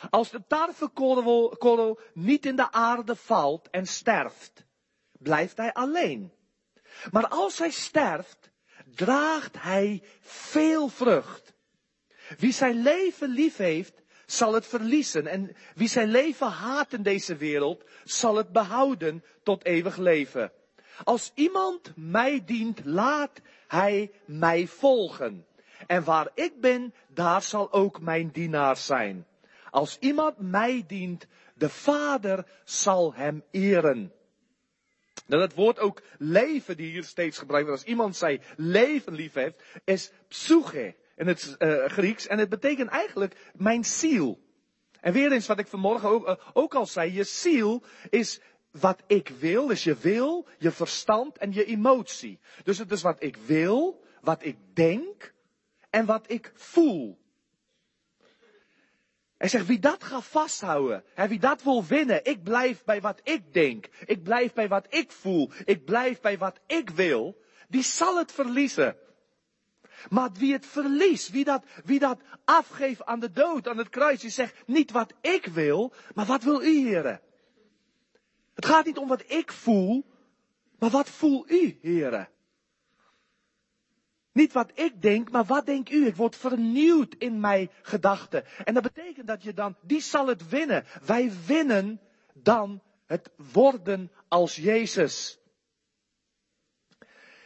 [0.10, 4.66] Als de tarwekorrel niet in de aarde valt en sterft,
[5.12, 6.34] blijft hij alleen.
[7.12, 8.52] Maar als hij sterft,
[8.96, 11.54] draagt hij veel vrucht.
[12.38, 15.28] Wie zijn leven lief heeft, zal het verliezen.
[15.28, 20.52] En wie zijn leven haat in deze wereld, zal het behouden tot eeuwig leven.
[21.04, 25.48] Als iemand mij dient, laat hij mij volgen.
[25.88, 29.26] En waar ik ben, daar zal ook mijn dienaar zijn.
[29.70, 34.14] Als iemand mij dient, de Vader zal hem eren.
[35.26, 39.34] Nou, dat woord ook leven, die hier steeds gebruikt wordt, als iemand zijn leven lief
[39.34, 42.28] heeft, is psyche in het uh, Grieks.
[42.28, 44.40] En het betekent eigenlijk mijn ziel.
[45.02, 49.04] En weer eens wat ik vanmorgen ook, uh, ook al zei, je ziel is wat
[49.08, 52.40] ik wil, is je wil, je verstand en je emotie.
[52.64, 55.34] Dus het is wat ik wil, wat ik denk
[55.90, 57.18] en wat ik voel.
[59.38, 63.20] Hij zegt, wie dat gaat vasthouden, hè, wie dat wil winnen, ik blijf bij wat
[63.24, 67.84] ik denk, ik blijf bij wat ik voel, ik blijf bij wat ik wil, die
[67.84, 68.98] zal het verliezen.
[70.10, 74.20] Maar wie het verliest, wie dat, wie dat afgeeft aan de dood, aan het kruis,
[74.20, 77.22] die zegt niet wat ik wil, maar wat wil u, heren?
[78.54, 80.06] Het gaat niet om wat ik voel,
[80.80, 82.30] maar wat voel u, heren?
[84.40, 86.06] Niet wat ik denk, maar wat denkt u?
[86.06, 88.44] Ik word vernieuwd in mijn gedachten.
[88.64, 90.86] En dat betekent dat je dan, die zal het winnen.
[91.06, 92.02] Wij winnen
[92.34, 95.40] dan het worden als Jezus.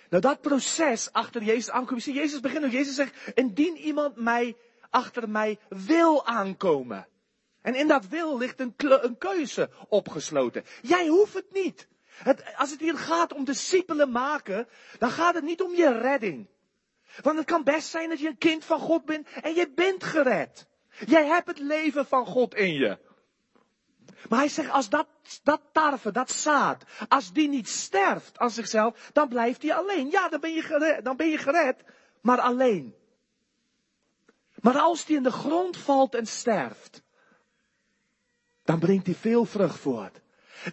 [0.10, 2.01] Nou, dat proces achter Jezus aankomen.
[2.01, 4.56] Zie, Jezus begint, Jezus zegt, indien iemand mij
[4.89, 7.08] achter mij wil aankomen.
[7.62, 10.63] En in dat wil ligt een, een keuze opgesloten.
[10.82, 11.88] Jij hoeft het niet.
[12.08, 14.67] Het, als het hier gaat om discipelen maken,
[14.99, 16.51] dan gaat het niet om je redding.
[17.21, 20.04] Want het kan best zijn dat je een kind van God bent en je bent
[20.04, 20.67] gered.
[21.06, 22.97] Jij hebt het leven van God in je.
[24.30, 25.08] Maar hij zegt, als dat,
[25.43, 30.10] dat tarwe, dat zaad, als die niet sterft aan zichzelf, dan blijft hij alleen.
[30.10, 31.84] Ja, dan ben je gered, dan ben je gered
[32.21, 32.95] maar alleen.
[34.62, 37.04] Maar als die in de grond valt en sterft,
[38.63, 40.21] dan brengt hij veel vrucht voort.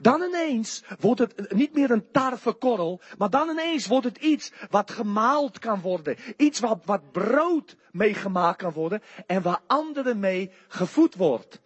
[0.00, 4.90] Dan ineens wordt het niet meer een tarwekorrel, maar dan ineens wordt het iets wat
[4.90, 6.16] gemaald kan worden.
[6.36, 11.60] Iets wat, wat brood meegemaakt kan worden en waar anderen mee gevoed wordt.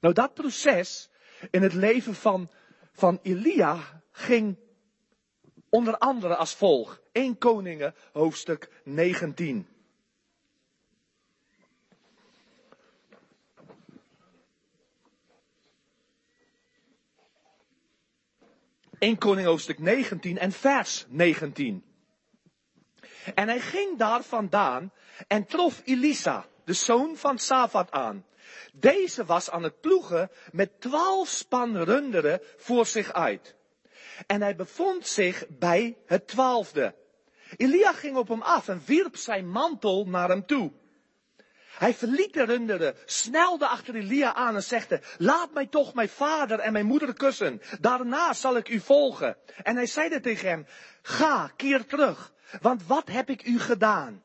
[0.00, 1.10] Nou, dat proces
[1.50, 2.50] in het leven van,
[2.92, 4.56] van Elia ging
[5.70, 7.00] onder andere als volgt.
[7.12, 9.71] 1 Koningen, hoofdstuk 19.
[19.02, 21.84] 1 Koning hoofdstuk 19 en vers 19.
[23.34, 24.92] En hij ging daar vandaan
[25.28, 28.26] en trof Elisa, de zoon van Safat, aan.
[28.72, 33.56] Deze was aan het ploegen met twaalf span runderen voor zich uit.
[34.26, 36.94] En hij bevond zich bij het twaalfde.
[37.56, 40.72] Elia ging op hem af en wierp zijn mantel naar hem toe.
[41.82, 46.58] Hij verliet de runderen, snelde achter Elia aan en zegde, laat mij toch mijn vader
[46.58, 47.60] en mijn moeder kussen.
[47.80, 49.36] Daarna zal ik u volgen.
[49.62, 50.66] En hij zeide tegen hem,
[51.02, 54.22] ga, keer terug, want wat heb ik u gedaan?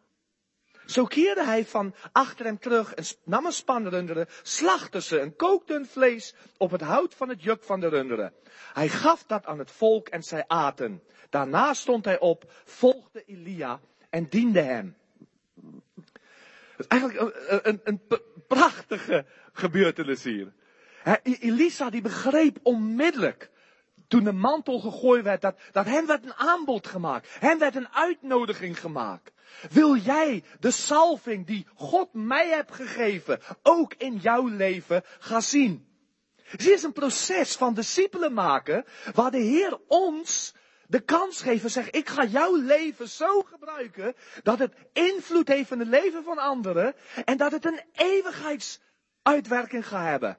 [0.85, 5.35] Zo keerde hij van achter hem terug en nam een span runderen, slachtte ze en
[5.35, 8.33] kookte hun vlees op het hout van het juk van de runderen.
[8.73, 11.03] Hij gaf dat aan het volk en zij aten.
[11.29, 14.96] Daarna stond hij op, volgde Elia en diende hem.
[16.77, 20.53] Is eigenlijk een, een, een prachtige gebeurtenis hier.
[21.23, 23.49] Elisa die begreep onmiddellijk
[24.07, 27.27] toen de mantel gegooid werd, dat, dat hem werd een aanbod gemaakt.
[27.39, 29.31] Hem werd een uitnodiging gemaakt.
[29.69, 35.87] Wil jij de salving die God mij hebt gegeven, ook in jouw leven gaan zien?
[36.43, 40.53] Het is een proces van discipelen maken, waar de Heer ons
[40.87, 41.69] de kans geven.
[41.69, 46.37] Zeg, ik ga jouw leven zo gebruiken dat het invloed heeft in het leven van
[46.37, 46.95] anderen
[47.25, 50.37] en dat het een eeuwigheidsuitwerking gaat hebben.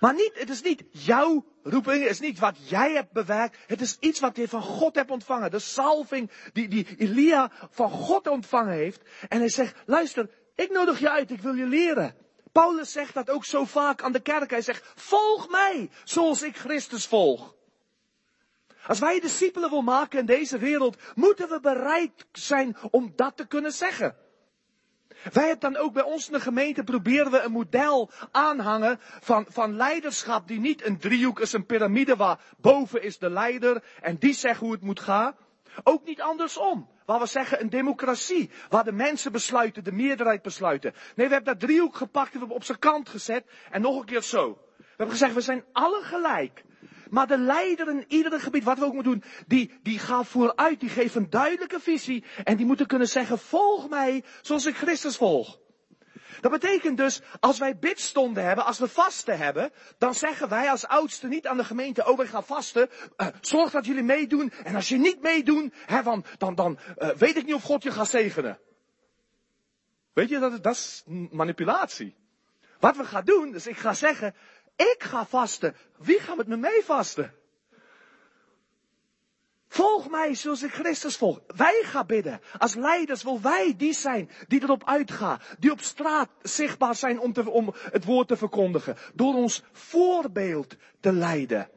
[0.00, 3.80] Maar niet, het is niet jouw roeping, het is niet wat jij hebt bewerkt, het
[3.80, 5.50] is iets wat je van God hebt ontvangen.
[5.50, 9.00] De salving die, die Elia van God ontvangen heeft.
[9.28, 12.16] En hij zegt, luister, ik nodig je uit, ik wil je leren.
[12.52, 14.50] Paulus zegt dat ook zo vaak aan de kerk.
[14.50, 17.55] Hij zegt, volg mij, zoals ik Christus volg.
[18.86, 23.46] Als wij discipelen wil maken in deze wereld, moeten we bereid zijn om dat te
[23.46, 24.16] kunnen zeggen.
[25.32, 29.46] Wij hebben dan ook bij ons in de gemeente proberen we een model aanhangen van,
[29.48, 34.16] van leiderschap die niet een driehoek is, een piramide waar boven is de leider en
[34.16, 35.36] die zegt hoe het moet gaan.
[35.82, 36.88] Ook niet andersom.
[37.04, 38.50] Waar we zeggen een democratie.
[38.68, 40.92] Waar de mensen besluiten, de meerderheid besluiten.
[41.14, 43.44] Nee, we hebben dat driehoek gepakt en we hebben op zijn kant gezet.
[43.70, 44.58] En nog een keer zo.
[44.76, 46.64] We hebben gezegd, we zijn alle gelijk.
[47.10, 50.80] Maar de leider in ieder gebied, wat we ook moeten doen, die, die gaat vooruit,
[50.80, 52.24] die geeft een duidelijke visie.
[52.44, 55.58] En die moeten kunnen zeggen, volg mij zoals ik Christus volg.
[56.40, 60.86] Dat betekent dus, als wij bidstonden hebben, als we vasten hebben, dan zeggen wij als
[60.86, 64.52] oudste niet aan de gemeente, oh wij gaan vasten, uh, zorg dat jullie meedoen.
[64.64, 67.82] En als je niet meedoen, hè, dan, dan, dan uh, weet ik niet of God
[67.82, 68.58] je gaat zegenen.
[70.12, 72.16] Weet je, dat, dat is manipulatie.
[72.80, 74.34] Wat we gaan doen, dus ik ga zeggen,
[74.76, 75.76] ik ga vasten.
[75.98, 77.34] Wie gaat met me mee vasten?
[79.68, 81.40] Volg mij zoals ik Christus volg.
[81.56, 82.40] Wij gaan bidden.
[82.58, 85.40] Als leiders wil wij die zijn die erop uitgaan.
[85.58, 88.96] Die op straat zichtbaar zijn om, te, om het woord te verkondigen.
[89.14, 91.70] Door ons voorbeeld te leiden.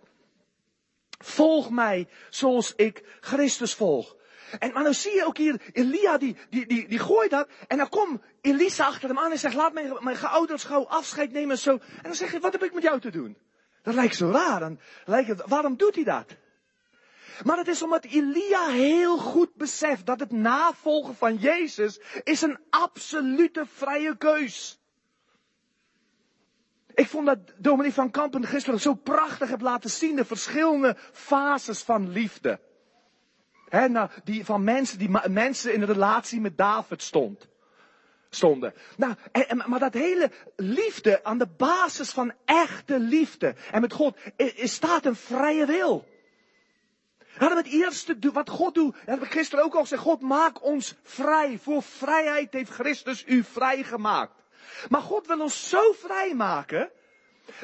[1.17, 4.15] Volg mij zoals ik Christus volg.
[4.59, 7.47] En, maar dan zie je ook hier, Elia die, die, die, die gooit dat.
[7.67, 11.31] En dan komt Elisa achter hem aan en zegt, laat mijn, mijn geouderd gauw afscheid
[11.31, 11.71] nemen en zo.
[11.71, 13.37] En dan zeg je, wat heb ik met jou te doen?
[13.83, 14.59] Dat lijkt zo raar.
[14.59, 16.35] Dan lijkt het, waarom doet hij dat?
[17.43, 22.59] Maar het is omdat Elia heel goed beseft dat het navolgen van Jezus is een
[22.69, 24.79] absolute vrije keus.
[26.93, 31.81] Ik vond dat Dominique van Kampen gisteren zo prachtig heb laten zien, de verschillende fases
[31.81, 32.59] van liefde.
[33.69, 37.47] He, nou, die van mensen, die mensen in relatie met David stond,
[38.29, 38.73] stonden.
[38.97, 44.17] Nou, en, maar dat hele liefde aan de basis van echte liefde en met God
[44.35, 46.07] is, staat een vrije wil.
[47.37, 50.59] We het eerste wat God doet, dat heb ik gisteren ook al gezegd, God maakt
[50.59, 51.59] ons vrij.
[51.61, 54.33] Voor vrijheid heeft Christus u vrijgemaakt.
[54.89, 56.91] Maar God wil ons zo vrij maken,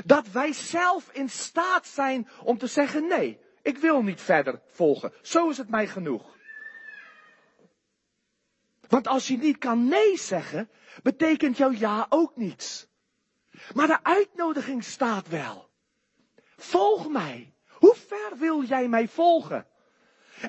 [0.06, 3.40] dat wij zelf in staat zijn om te zeggen nee.
[3.66, 5.14] Ik wil niet verder volgen.
[5.22, 6.38] Zo is het mij genoeg.
[8.88, 10.70] Want als je niet kan nee zeggen,
[11.04, 12.88] betekent jouw ja ook niets.
[13.74, 15.70] Maar de uitnodiging staat wel.
[16.56, 17.54] Volg mij.
[17.68, 19.68] Hoe ver wil jij mij volgen?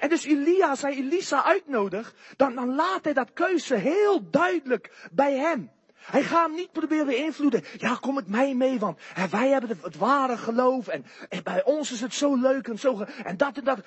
[0.01, 5.37] En dus Elia, hij Elisa uitnodigt, dan, dan laat hij dat keuze heel duidelijk bij
[5.37, 5.71] hem.
[6.07, 7.65] Hij gaat hem niet proberen te invloeden.
[7.77, 10.89] Ja, kom met mij mee, want hè, wij hebben het, ware geloof.
[10.89, 13.05] En, en, bij ons is het zo leuk en zo.
[13.25, 13.79] En dat en dat.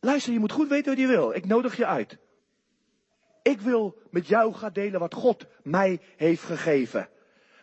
[0.00, 1.34] Luister, je moet goed weten wat je wil.
[1.34, 2.18] Ik nodig je uit.
[3.42, 7.08] Ik wil met jou gaan delen wat God mij heeft gegeven.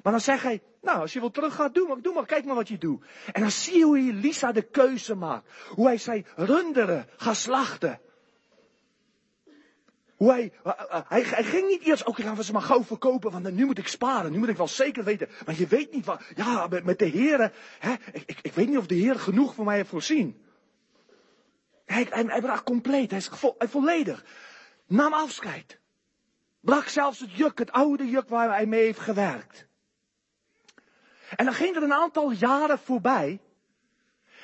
[0.02, 2.56] Maar dan zegt hij, nou, als je wil teruggaan, doe maar, doe maar, kijk maar
[2.56, 3.06] wat je doet.
[3.32, 5.50] En dan zie je hoe Elisa de keuze maakt.
[5.70, 8.00] Hoe hij zijn runderen gaat slachten.
[10.22, 12.84] Hoe hij, eh, eh, hij, hij ging niet eerst, oké, laten we ze maar gauw
[12.84, 15.30] verkopen, want nu moet ik sparen, nu moet ik wel zeker weten.
[15.45, 18.78] Want je weet niet wat, ja, met, de heren, hè, ik, ik, ik weet niet
[18.78, 20.45] of de Heer genoeg voor mij heeft voorzien.
[21.86, 24.26] Hij, hij, bracht compleet, hij is vo, volledig.
[24.88, 25.80] Nam afscheid.
[26.59, 29.67] Brak zelfs het juk, het oude juk waar hij mee heeft gewerkt.
[31.36, 33.41] En dan ging er een aantal jaren voorbij.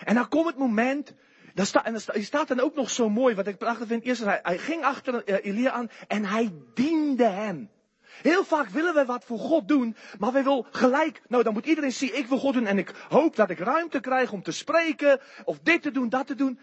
[0.03, 1.13] En dan komt het moment
[1.58, 4.03] daar sta, en er staat dan ook nog zo mooi, wat ik prachtig vind.
[4.03, 7.70] Eerst, hij, hij ging achter uh, Elia aan en hij diende hem.
[8.01, 11.66] Heel vaak willen we wat voor God doen, maar wij willen gelijk, nou dan moet
[11.66, 14.51] iedereen zien, ik wil God doen en ik hoop dat ik ruimte krijg om te
[14.51, 16.60] spreken, of dit te doen, dat te doen.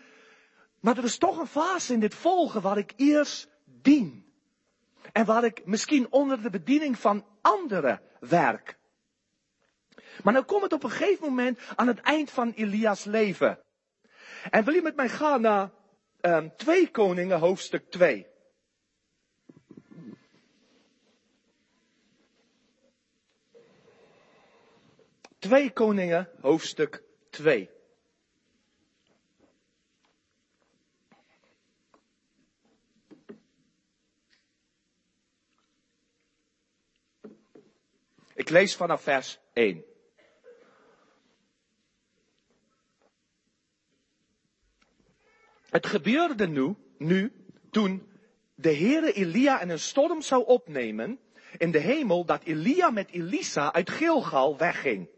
[0.81, 4.25] Maar er is toch een fase in dit volgen waar ik eerst dien.
[5.13, 8.79] En waar ik misschien onder de bediening van anderen werk.
[10.23, 13.64] Maar dan komt het op een gegeven moment aan het eind van Elia's leven.
[14.51, 15.71] En wil je met mij gaan naar
[16.21, 18.27] um, 2 Koningen hoofdstuk 2.
[25.39, 27.71] Twee Koningen hoofdstuk 2.
[38.35, 39.94] Ik lees vanaf vers 1.
[45.75, 47.33] Het gebeurde nu, nu
[47.71, 48.09] toen
[48.55, 51.19] de Heere Elia in een storm zou opnemen
[51.57, 55.09] in de hemel, dat Elia met Elisa uit Gilgal wegging.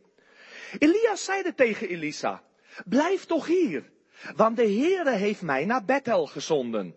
[0.79, 2.43] Elia zeide tegen Elisa,
[2.85, 3.91] blijf toch hier,
[4.37, 6.95] want de Heere heeft mij naar Bethel gezonden.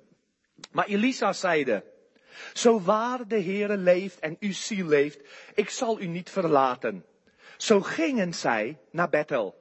[0.71, 1.83] Maar Elisa zeide,
[2.53, 5.19] zo waar de Heere leeft en uw ziel leeft,
[5.55, 7.05] ik zal u niet verlaten.
[7.57, 9.58] Zo gingen zij naar Bethel.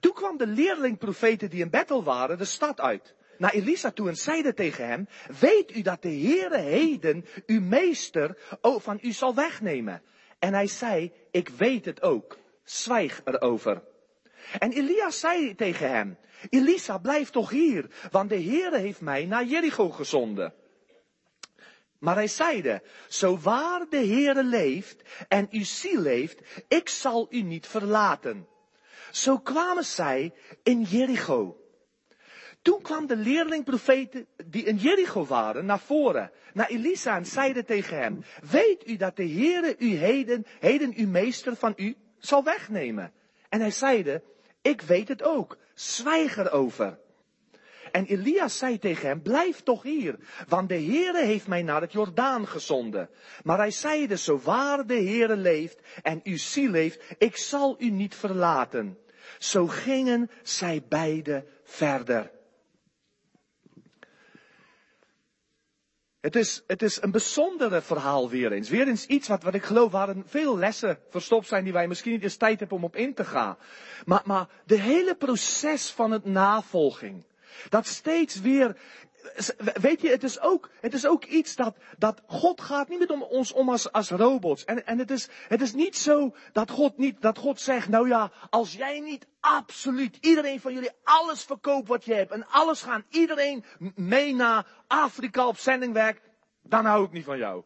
[0.00, 4.16] Toen kwam de leerlingprofeten die in Bethel waren de stad uit, naar Elisa toe en
[4.16, 5.08] zeiden tegen hem,
[5.40, 10.02] weet u dat de Heere heden uw meester van u zal wegnemen?
[10.38, 13.82] En hij zei, ik weet het ook, zwijg erover.
[14.58, 16.18] En Elia zei tegen hem,
[16.48, 20.54] Elisa, blijf toch hier, want de Heere heeft mij naar Jericho gezonden.
[21.98, 27.42] Maar hij zeide, zo waar de Heere leeft en uw ziel leeft, ik zal u
[27.42, 28.48] niet verlaten.
[29.10, 30.32] Zo kwamen zij
[30.62, 31.60] in Jericho.
[32.62, 37.96] Toen kwam de leerlingprofeten die in Jericho waren naar voren, naar Elisa en zeiden tegen
[37.98, 43.12] hem, weet u dat de Heere u heden, heden uw meester van u zal wegnemen?
[43.48, 44.22] En hij zeide,
[44.62, 46.98] ik weet het ook, zwijg erover.
[47.90, 50.18] En Elia zei tegen hem, blijf toch hier,
[50.48, 53.10] want de Heere heeft mij naar het Jordaan gezonden.
[53.42, 57.90] Maar hij zeide, zo waar de Heere leeft en uw ziel leeft, ik zal u
[57.90, 58.98] niet verlaten.
[59.38, 62.30] Zo gingen zij beiden verder.
[66.20, 68.68] Het is, het is een bijzondere verhaal weer eens.
[68.68, 72.12] Weer eens iets wat, wat ik geloof waarin veel lessen verstopt zijn die wij misschien
[72.12, 73.56] niet eens tijd hebben om op in te gaan.
[74.04, 77.24] Maar, maar de hele proces van het navolging.
[77.68, 78.76] Dat steeds weer,
[79.80, 83.10] weet je, het is ook, het is ook iets dat, dat God gaat niet met
[83.10, 84.64] ons om als, als robots.
[84.64, 88.08] En, en het, is, het is niet zo dat God niet, dat God zegt, nou
[88.08, 92.82] ja, als jij niet absoluut iedereen van jullie alles verkoopt wat je hebt en alles
[92.82, 96.20] gaan iedereen mee naar Afrika op zendingwerk,
[96.62, 97.62] dan hou ik niet van jou.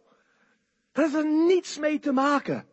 [0.93, 2.69] Dat heeft er niets mee te maken.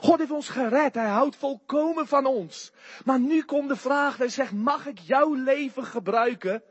[0.00, 0.94] God heeft ons gered.
[0.94, 2.72] Hij houdt volkomen van ons.
[3.04, 4.16] Maar nu komt de vraag.
[4.16, 6.62] Hij zegt, mag ik jouw leven gebruiken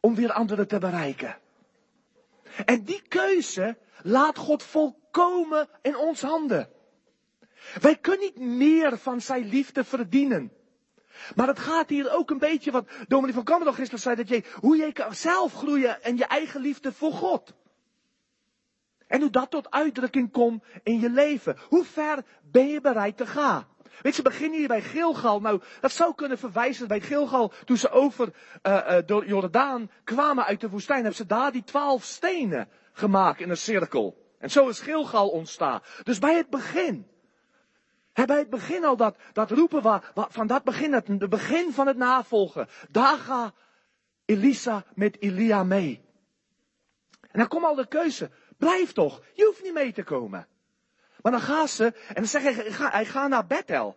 [0.00, 1.38] om weer anderen te bereiken?
[2.64, 6.68] En die keuze laat God volkomen in ons handen.
[7.80, 10.52] Wij kunnen niet meer van zijn liefde verdienen.
[11.34, 14.42] Maar het gaat hier ook een beetje wat Dominee van Kammerdal gisteren zei, dat je,
[14.60, 17.54] hoe je zelf groeien en je eigen liefde voor God.
[19.10, 21.56] En hoe dat tot uitdrukking komt in je leven.
[21.68, 23.66] Hoe ver ben je bereid te gaan?
[24.02, 25.40] Weet je, beginnen hier bij Gilgal.
[25.40, 27.52] Nou, dat zou kunnen verwijzen bij Gilgal.
[27.64, 28.32] Toen ze over
[28.62, 33.40] uh, uh, door Jordaan kwamen uit de woestijn, hebben ze daar die twaalf stenen gemaakt
[33.40, 34.34] in een cirkel.
[34.38, 35.80] En zo is Gilgal ontstaan.
[36.02, 37.06] Dus bij het begin.
[38.12, 41.72] Hè, bij het begin al dat, dat roepen waar, van dat begin, het de begin
[41.72, 42.68] van het navolgen.
[42.90, 43.54] Daar gaat
[44.24, 46.08] Elisa met Elia mee.
[47.20, 48.30] En dan komt al de keuze.
[48.60, 50.46] Blijf toch, je hoeft niet mee te komen.
[51.22, 53.96] Maar dan gaat ze en dan zegt hij, hij gaat naar Bethel.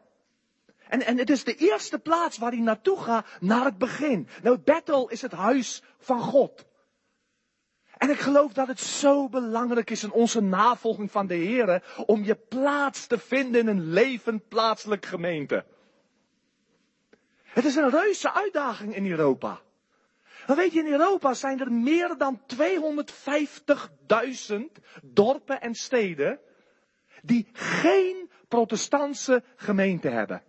[0.87, 4.27] En, en het is de eerste plaats waar hij naartoe gaat, naar het begin.
[4.41, 6.65] Nou, Bethel is het huis van God.
[7.97, 12.23] En ik geloof dat het zo belangrijk is in onze navolging van de Heer om
[12.23, 15.65] je plaats te vinden in een levend plaatselijk gemeente.
[17.43, 19.61] Het is een reuze uitdaging in Europa.
[20.47, 22.41] Maar weet je, in Europa zijn er meer dan
[24.55, 24.55] 250.000
[25.03, 26.39] dorpen en steden
[27.21, 30.43] die geen protestantse gemeente hebben.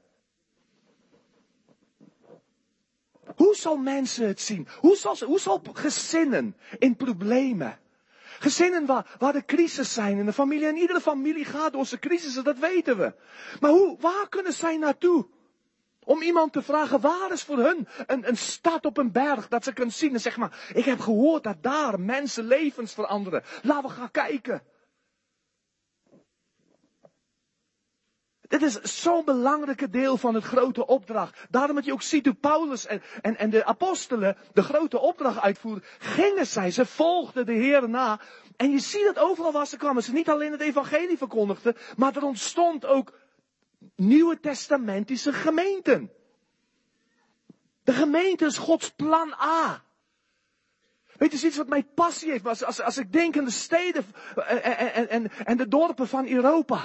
[3.36, 4.68] Hoe zal mensen het zien?
[4.80, 7.78] Hoe zal, hoe zal gezinnen in problemen?
[8.38, 10.66] Gezinnen waar, waar de crisis zijn in de familie.
[10.66, 13.14] En iedere familie gaat door zijn crisissen, dat weten we.
[13.60, 15.26] Maar hoe, waar kunnen zij naartoe?
[16.04, 19.64] Om iemand te vragen, waar is voor hun een, een stad op een berg dat
[19.64, 23.42] ze kunnen zien en zeg maar, ik heb gehoord dat daar mensen levens veranderen.
[23.62, 24.62] Laten we gaan kijken.
[28.48, 31.46] Dit is zo'n belangrijke deel van het grote opdracht.
[31.50, 35.40] Daarom dat je ook ziet hoe Paulus en, en, en de apostelen de grote opdracht
[35.40, 35.84] uitvoeren.
[35.98, 38.20] Gingen zij, ze volgden de Heer na.
[38.56, 42.16] En je ziet dat overal waar ze kwamen, ze niet alleen het evangelie verkondigden, maar
[42.16, 43.12] er ontstond ook
[43.96, 46.12] Nieuwe Testamentische gemeenten.
[47.82, 49.84] De gemeente is Gods plan A.
[51.16, 52.46] Weet je, is iets wat mij passie heeft.
[52.46, 54.04] Als, als, als ik denk aan de steden
[54.34, 56.80] en, en, en, en de dorpen van Europa.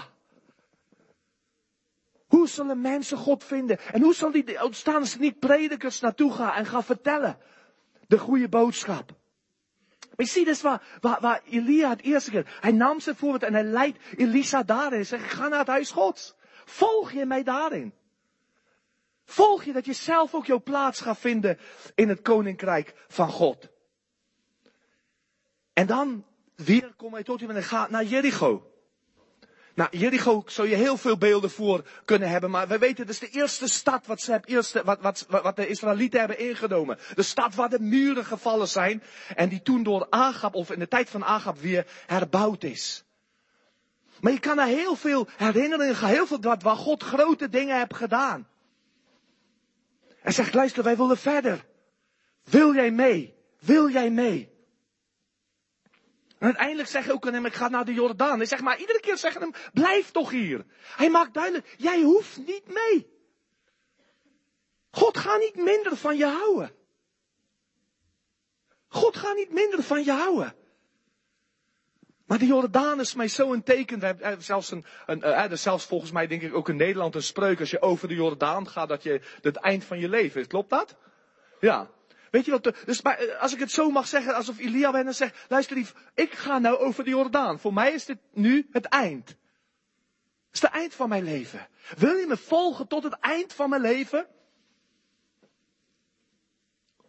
[2.28, 3.80] Hoe zullen mensen God vinden?
[3.80, 7.38] En hoe zal die ontstaan niet predikers naartoe gaan en gaan vertellen?
[8.08, 9.18] De goede boodschap.
[10.16, 13.54] Maar je ziet dus waar, waar, Elia het eerste keer, hij nam ze voorbeeld en
[13.54, 14.92] hij leidt Elisa daarin.
[14.92, 16.36] Hij zegt, ga naar het huis Gods.
[16.70, 17.94] Volg je mij daarin?
[19.26, 21.60] Volg je dat je zelf ook jouw plaats gaat vinden
[21.96, 23.70] in het koninkrijk van God.
[25.74, 28.72] En dan weer kom je tot je en gaat naar Jericho.
[29.76, 33.20] Nou, Jericho zou je heel veel beelden voor kunnen hebben, maar we weten, het is
[33.20, 36.98] de eerste stad wat, ze hebben, eerste, wat, wat, wat de Israëlieten hebben ingenomen.
[37.16, 39.04] De stad waar de muren gevallen zijn
[39.36, 43.04] en die toen door Agab, of in de tijd van Agab weer herbouwd is.
[44.22, 47.96] Maar je kan er heel veel herinneringen, heel veel wat, waar God grote dingen heeft
[47.96, 48.48] gedaan.
[50.22, 51.66] En zegt, luister, wij willen verder.
[52.44, 53.38] Wil jij mee?
[53.60, 54.58] Wil jij mee?
[56.40, 58.38] En uiteindelijk zeg je ook aan hem, ik ga naar de Jordaan.
[58.38, 60.66] Hij zegt maar iedere keer zeggen hem, blijf toch hier.
[60.96, 63.18] Hij maakt duidelijk, jij hoeft niet mee.
[64.92, 66.76] God gaat niet minder van je houden.
[68.88, 70.56] God gaat niet minder van je houden.
[72.30, 74.00] Maar de Jordaan is mij zo een teken.
[74.00, 77.24] We hebben zelfs, een, een, uh, zelfs volgens mij denk ik ook in Nederland een
[77.24, 77.60] spreuk.
[77.60, 80.48] Als je over de Jordaan gaat, dat je het eind van je leven is.
[80.48, 80.96] Klopt dat?
[81.60, 81.90] Ja.
[82.32, 85.46] Weet je wat, dus eh, als ik het zo mag zeggen, alsof Elia bijna zegt,
[85.48, 87.60] luister lief, ik ga nou over de Jordaan.
[87.60, 89.28] Voor mij is dit nu het eind.
[89.28, 89.38] Het
[90.52, 91.68] is het eind van mijn leven.
[91.98, 94.28] Wil je me volgen tot het eind van mijn leven?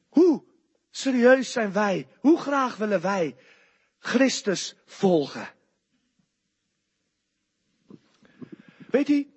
[0.09, 0.45] Hoe
[0.91, 2.09] serieus zijn wij?
[2.21, 3.37] Hoe graag willen wij
[4.01, 5.49] Christus volgen?
[8.91, 9.31] Weet u,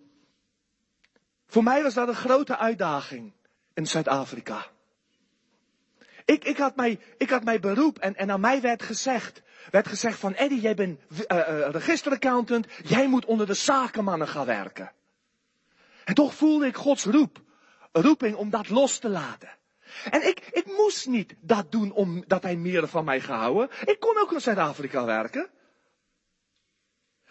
[1.47, 3.34] voor mij was dat een grote uitdaging
[3.74, 4.66] in Zuid-Afrika.
[6.26, 9.41] Ik, ik, had mij, ik had mij beroep en, en aan mij werd gezegd,
[9.72, 14.45] werd gezegd van Eddie, jij bent uh, uh, registeraccountant, jij moet onder de zakenmannen gaan
[14.45, 14.91] werken.
[16.03, 17.41] En toch voelde ik Gods roep,
[17.91, 19.49] roeping om dat los te laten.
[20.12, 23.70] En ik, ik moest niet dat doen omdat hij meer van mij gehouden.
[23.86, 25.50] Ik kon ook in Zuid-Afrika werken.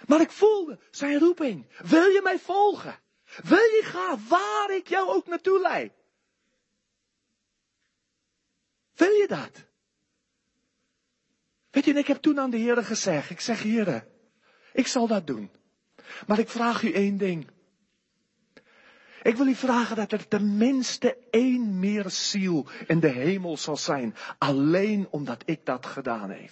[0.06, 1.66] Maar ik voelde zijn roeping.
[1.78, 3.00] Wil je mij volgen?
[3.42, 5.92] Wil je gaan waar ik jou ook naartoe leid?
[8.94, 9.64] Wil je dat?
[11.70, 14.06] Weet je, ik heb toen aan de Heer gezegd, ik zeg Heer,
[14.72, 15.50] ik zal dat doen.
[16.26, 17.50] Maar ik vraag u één ding.
[19.22, 24.14] Ik wil u vragen dat er tenminste één meer ziel in de hemel zal zijn.
[24.38, 26.50] Alleen omdat ik dat gedaan heb.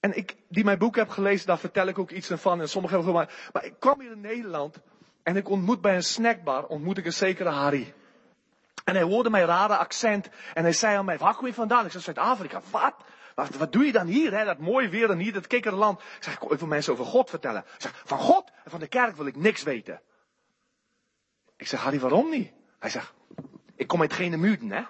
[0.00, 2.60] En ik, die mijn boek heb gelezen, daar vertel ik ook iets van.
[2.60, 4.80] En sommigen hebben maar, maar ik kwam hier in Nederland
[5.22, 7.94] en ik ontmoet bij een snackbar, ontmoet ik een zekere Harry.
[8.84, 11.84] En hij hoorde mijn rare accent en hij zei aan mij, waar kom je vandaan?
[11.84, 12.60] Ik zei, Zuid-Afrika.
[12.70, 12.94] Wat?
[13.36, 13.56] Wat?
[13.56, 14.44] Wat doe je dan hier, hè?
[14.44, 16.00] Dat mooie weer en hier, dat kikkerland.
[16.00, 17.64] Ik zeg, ik wil mensen over God vertellen.
[17.74, 20.00] Ik zeg, van God en van de kerk wil ik niks weten.
[21.56, 22.52] Ik zeg, Harry, waarom niet?
[22.78, 23.12] Hij zegt,
[23.74, 24.82] ik kom uit geen muiden, hè?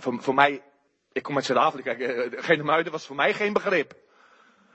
[0.00, 0.62] Voor, voor mij,
[1.12, 1.94] ik kom uit Zuid-Afrika.
[1.94, 3.92] Eh, geen muiden was voor mij geen begrip.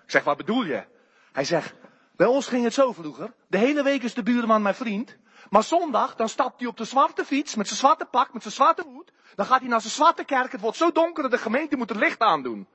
[0.03, 0.85] Ik zeg, wat bedoel je?
[1.31, 1.73] Hij zegt,
[2.15, 3.33] bij ons ging het zo vroeger.
[3.47, 5.17] De hele week is de buurman mijn vriend.
[5.49, 8.53] Maar zondag, dan stapt hij op de zwarte fiets, met zijn zwarte pak, met zijn
[8.53, 9.11] zwarte hoed.
[9.35, 10.51] Dan gaat hij naar zijn zwarte kerk.
[10.51, 12.67] Het wordt zo donker dat de gemeente moet het licht aandoen.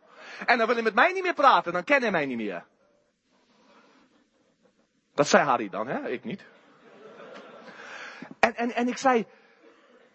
[0.46, 2.64] En dan wil hij met mij niet meer praten, dan ken hij mij niet meer.
[5.14, 6.08] Dat zei Harry dan, hè?
[6.08, 6.44] Ik niet.
[8.40, 9.26] En, en, en ik zei,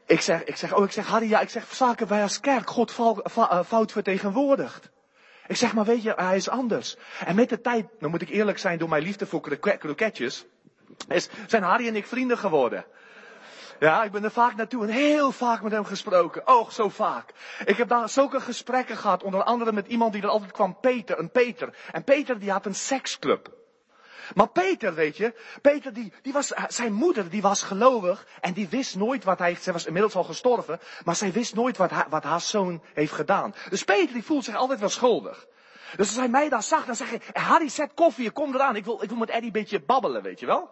[0.05, 2.69] ik zeg, ik zeg, oh, ik zeg, Harry, ja, ik zeg, zaken wij als kerk
[2.69, 2.95] God
[3.35, 4.89] eh, fout vertegenwoordigd.
[5.47, 6.97] Ik zeg, maar weet je, hij is anders.
[7.25, 9.41] En met de tijd, dan moet ik eerlijk zijn, door mijn liefde voor
[9.77, 10.45] kroketjes,
[11.07, 12.85] is, zijn Harry en ik vrienden geworden.
[13.83, 16.47] Ja, ik ben er vaak naartoe en heel vaak met hem gesproken.
[16.47, 17.33] Oh, zo vaak.
[17.65, 21.19] Ik heb daar zulke gesprekken gehad, onder andere met iemand die er altijd kwam, Peter,
[21.19, 21.75] een Peter.
[21.91, 23.51] En Peter die had een seksclub.
[24.33, 28.67] Maar Peter, weet je, Peter die, die was, zijn moeder die was gelovig en die
[28.67, 32.07] wist nooit wat hij, zij was inmiddels al gestorven, maar zij wist nooit wat, haar,
[32.09, 33.53] wat haar zoon heeft gedaan.
[33.69, 35.45] Dus Peter die voelt zich altijd wel schuldig.
[35.95, 38.75] Dus als hij mij daar zag, dan zeg je, Harry, zet koffie, kom eraan.
[38.75, 40.69] Ik wil, ik wil met Eddie een beetje babbelen, weet je wel.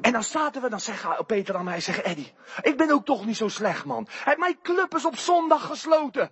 [0.00, 3.26] En dan zaten we, dan zegt Peter aan mij, zegt Eddie, ik ben ook toch
[3.26, 4.08] niet zo slecht, man.
[4.36, 6.30] Mijn club is op zondag gesloten.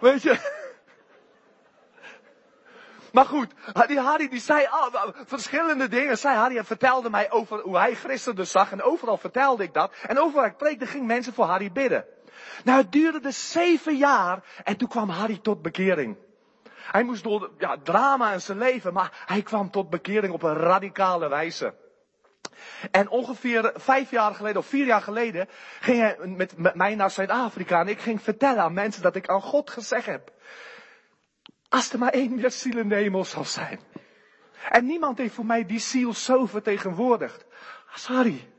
[0.00, 0.38] Weet je?
[3.12, 3.54] Maar goed,
[3.86, 6.18] die Harry die zei oh, verschillende dingen.
[6.18, 8.72] Zei Harry vertelde mij over hoe hij Christen zag.
[8.72, 9.92] En overal vertelde ik dat.
[10.06, 12.04] En overal ik preekte, ging mensen voor Harry bidden.
[12.64, 14.42] Nou, het duurde dus zeven jaar.
[14.64, 16.16] En toen kwam Harry tot bekering.
[16.72, 20.56] Hij moest door ja, drama in zijn leven, maar hij kwam tot bekering op een
[20.56, 21.74] radicale wijze.
[22.90, 25.48] En ongeveer vijf jaar geleden of vier jaar geleden
[25.80, 26.16] ging hij
[26.56, 30.06] met, mij naar Zuid-Afrika en ik ging vertellen aan mensen dat ik aan God gezegd
[30.06, 30.32] heb.
[31.68, 33.80] Als er maar één meer ziel in zal zijn.
[34.70, 37.44] En niemand heeft voor mij die ziel zo vertegenwoordigd
[37.92, 38.50] als Harry.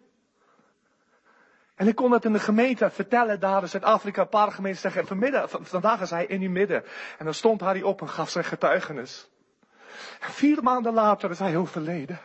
[1.75, 5.07] En ik kon dat in de gemeente vertellen, daar in Zuid-Afrika, een paar gemeenten zeggen,
[5.61, 6.83] vandaag is hij in uw midden.
[7.17, 9.29] En dan stond Harry op en gaf zijn getuigenis.
[10.19, 12.19] En vier maanden later is hij overleden.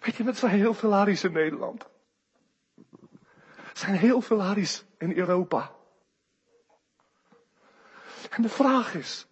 [0.00, 1.88] Weet je, er zijn heel veel Harry's in Nederland.
[3.56, 5.70] Er zijn heel veel Harry's in Europa.
[8.30, 9.26] En de vraag is,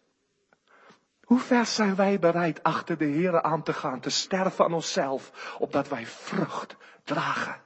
[1.25, 5.55] hoe ver zijn wij bereid achter de Here aan te gaan, te sterven aan onszelf,
[5.59, 7.63] opdat wij vrucht dragen?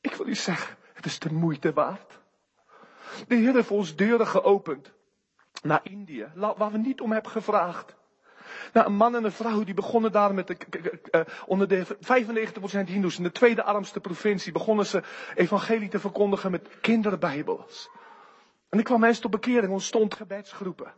[0.00, 2.18] Ik wil u zeggen, het is de moeite waard.
[3.28, 4.92] De Heer heeft ons deuren geopend
[5.62, 7.94] naar Indië, waar we niet om hebben gevraagd.
[8.72, 10.56] Nou, een man en een vrouw die begonnen daar met de,
[11.10, 15.02] uh, onder de 95% Hindoes in de tweede armste provincie begonnen ze
[15.34, 17.90] evangelie te verkondigen met kinderbijbels.
[18.68, 20.92] En ik kwam mensen tot bekering, ontstond gebedsgroepen.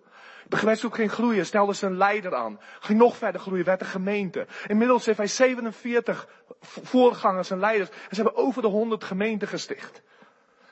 [0.49, 2.61] De gebedsgroep ging groeien, stelde ze een leider aan.
[2.81, 4.47] Ging nog verder groeien, werd een gemeente.
[4.67, 6.29] Inmiddels heeft hij 47
[6.61, 7.91] voorgangers en leiders.
[7.91, 10.03] En ze hebben over de 100 gemeenten gesticht.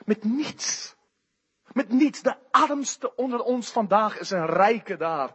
[0.05, 0.95] Met niets.
[1.71, 2.21] Met niets.
[2.21, 5.29] De armste onder ons vandaag is een rijke daar.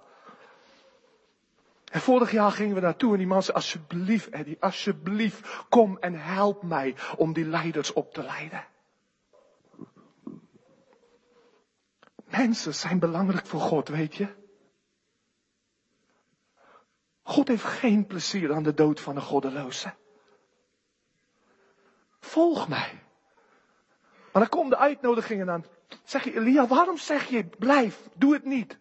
[1.91, 6.14] En vorig jaar gingen we naartoe en die man zei, alsjeblieft Eddie, alsjeblieft, kom en
[6.14, 8.66] help mij om die leiders op te leiden.
[12.24, 14.34] Mensen zijn belangrijk voor God, weet je.
[17.22, 19.95] God heeft geen plezier aan de dood van een goddeloze.
[22.20, 23.03] Volg mij.
[24.32, 25.64] Maar dan komen de uitnodigingen aan.
[26.05, 28.78] Zeg je, Elia, waarom zeg je, blijf, doe het niet?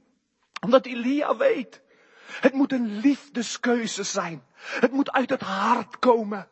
[0.62, 1.88] Omdat Elia weet.
[2.32, 4.43] Het moet een liefdeskeuze zijn.
[4.55, 6.47] Het moet uit het hart komen.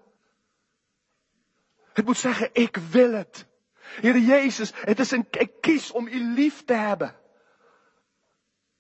[1.93, 3.45] Het moet zeggen, ik wil het.
[3.79, 7.15] Heer Jezus, het is een, ik kies om u lief te hebben.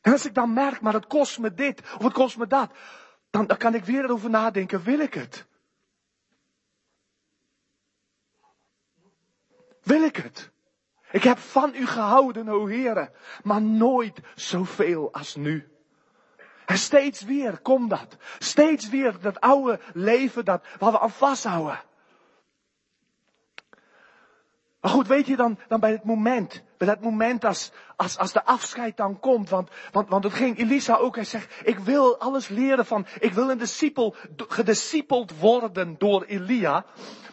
[0.01, 2.71] En als ik dan merk, maar het kost me dit, of het kost me dat,
[3.29, 5.45] dan, kan ik weer erover nadenken, wil ik het?
[9.81, 10.51] Wil ik het?
[11.11, 13.11] Ik heb van u gehouden, o Heere,
[13.43, 15.76] maar nooit zoveel als nu.
[16.67, 18.17] En steeds weer komt dat.
[18.39, 21.79] Steeds weer dat oude leven dat, waar we aan vasthouden.
[24.87, 28.33] Maar goed, weet je dan, dan bij het moment, bij dat moment als, als, als
[28.33, 32.17] de afscheid dan komt, want, want, want het ging Elisa ook, hij zegt, ik wil
[32.17, 36.85] alles leren van, ik wil een discipel, gediscipeld worden door Elia,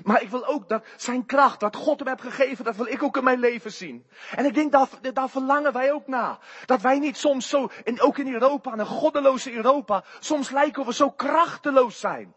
[0.04, 3.02] maar ik wil ook dat zijn kracht, dat God hem heeft gegeven, dat wil ik
[3.02, 4.06] ook in mijn leven zien.
[4.36, 6.38] En ik denk, daar, daar verlangen wij ook naar.
[6.66, 10.84] Dat wij niet soms zo, en ook in Europa, in een goddeloze Europa, soms lijken
[10.86, 12.34] we zo krachteloos zijn.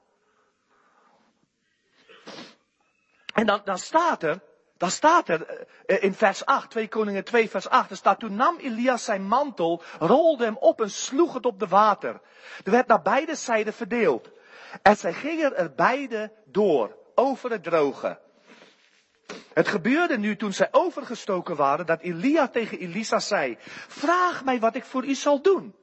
[3.34, 4.42] En dan, dan staat er,
[4.78, 8.36] dan staat er eh, in vers 8, 2 Koningen 2 vers 8, er staat, toen
[8.36, 12.22] nam Elias zijn mantel, rolde hem op en sloeg het op de water.
[12.64, 14.30] Er werd naar beide zijden verdeeld.
[14.82, 18.20] En zij gingen er beide door, over het droge.
[19.54, 23.58] Het gebeurde nu toen zij overgestoken waren, dat Elia tegen Elisa zei,
[23.88, 25.76] vraag mij wat ik voor u zal doen,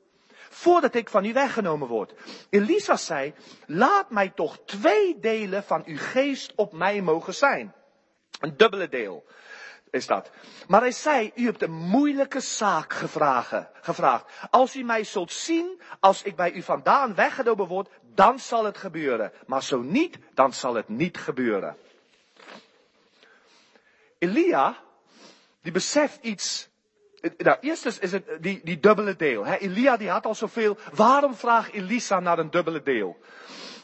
[0.50, 2.14] voordat ik van u weggenomen word.
[2.50, 3.34] Elisa zei,
[3.66, 7.74] laat mij toch twee delen van uw geest op mij mogen zijn.
[8.44, 9.24] Een dubbele deel
[9.90, 10.30] is dat.
[10.68, 12.92] Maar hij zei, u hebt een moeilijke zaak
[13.80, 14.24] gevraagd.
[14.50, 18.78] Als u mij zult zien, als ik bij u vandaan weggenomen word, dan zal het
[18.78, 19.32] gebeuren.
[19.46, 21.76] Maar zo niet, dan zal het niet gebeuren.
[24.18, 24.76] Elia,
[25.62, 26.68] die beseft iets.
[27.36, 29.46] Nou, eerst is het die, die dubbele deel.
[29.46, 30.76] Elia die had al zoveel.
[30.92, 33.16] Waarom vraagt Elisa naar een dubbele deel?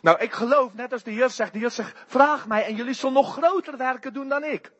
[0.01, 2.94] Nou, ik geloof, net als de Heer zegt, de Heer zegt, vraag mij en jullie
[2.94, 4.72] zullen nog groter werken doen dan ik.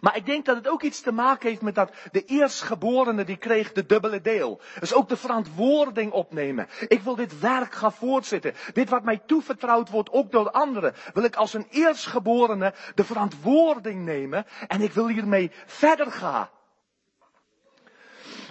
[0.00, 3.36] Maar ik denk dat het ook iets te maken heeft met dat de eerstgeborene die
[3.36, 4.60] kreeg de dubbele deel.
[4.80, 6.68] Dus ook de verantwoording opnemen.
[6.88, 8.54] Ik wil dit werk gaan voortzetten.
[8.72, 10.94] Dit wat mij toevertrouwd wordt, ook door anderen.
[11.12, 16.48] Wil ik als een eerstgeborene de verantwoording nemen en ik wil hiermee verder gaan.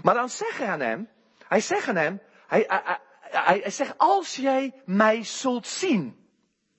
[0.03, 1.09] Maar dan zeggen aan hem,
[1.47, 2.99] hij zegt aan hem, hij,
[3.29, 6.25] hij, zegt, als jij mij zult zien.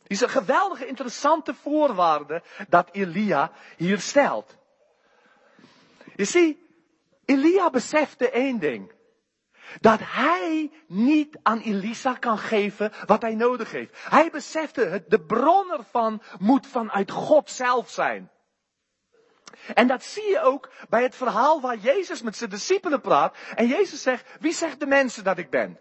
[0.07, 4.57] Is een geweldige interessante voorwaarde dat Elia hier stelt.
[6.16, 6.59] Je ziet,
[7.24, 8.92] Elia besefte één ding.
[9.80, 13.96] Dat hij niet aan Elisa kan geven wat hij nodig heeft.
[14.09, 18.30] Hij besefte, het, de bron ervan moet vanuit God zelf zijn.
[19.74, 23.36] En dat zie je ook bij het verhaal waar Jezus met zijn discipelen praat.
[23.55, 25.78] En Jezus zegt, wie zegt de mensen dat ik ben?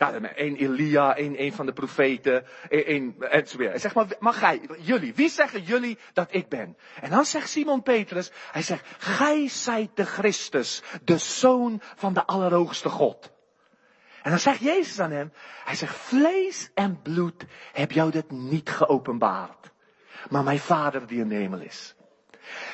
[0.00, 3.68] Ja, één Elia, één, een van de profeten, één, enzovoort.
[3.68, 6.76] Hij zegt, maar, maar gij, jullie, wie zeggen jullie dat ik ben?
[7.00, 12.26] En dan zegt Simon Petrus, hij zegt, gij zijt de Christus, de Zoon van de
[12.26, 13.32] Allerhoogste God.
[14.22, 15.32] En dan zegt Jezus aan hem,
[15.64, 19.70] hij zegt, vlees en bloed heb jou dit niet geopenbaard.
[20.30, 21.94] Maar mijn Vader die in hemel is.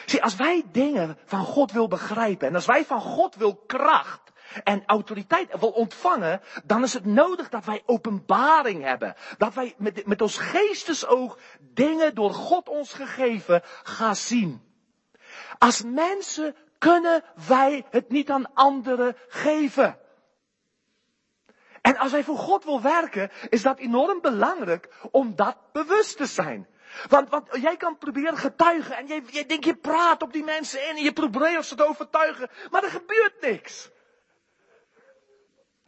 [0.05, 4.33] Zie, als wij dingen van God wil begrijpen en als wij van God wil kracht,
[4.65, 9.15] en autoriteit wil ontvangen, dan is het nodig dat wij openbaring hebben.
[9.39, 14.63] Dat wij met, met ons geestesoog dingen door God ons gegeven gaan zien.
[15.59, 19.99] Als mensen kunnen wij het niet aan anderen geven.
[21.81, 26.27] En als wij voor God wil werken, is dat enorm belangrijk om dat bewust te
[26.27, 26.67] zijn.
[27.09, 30.97] Want, want jij kan proberen getuigen en jij, denkt, je praat op die mensen in
[30.97, 33.91] en je probeert ze te overtuigen, maar er gebeurt niks.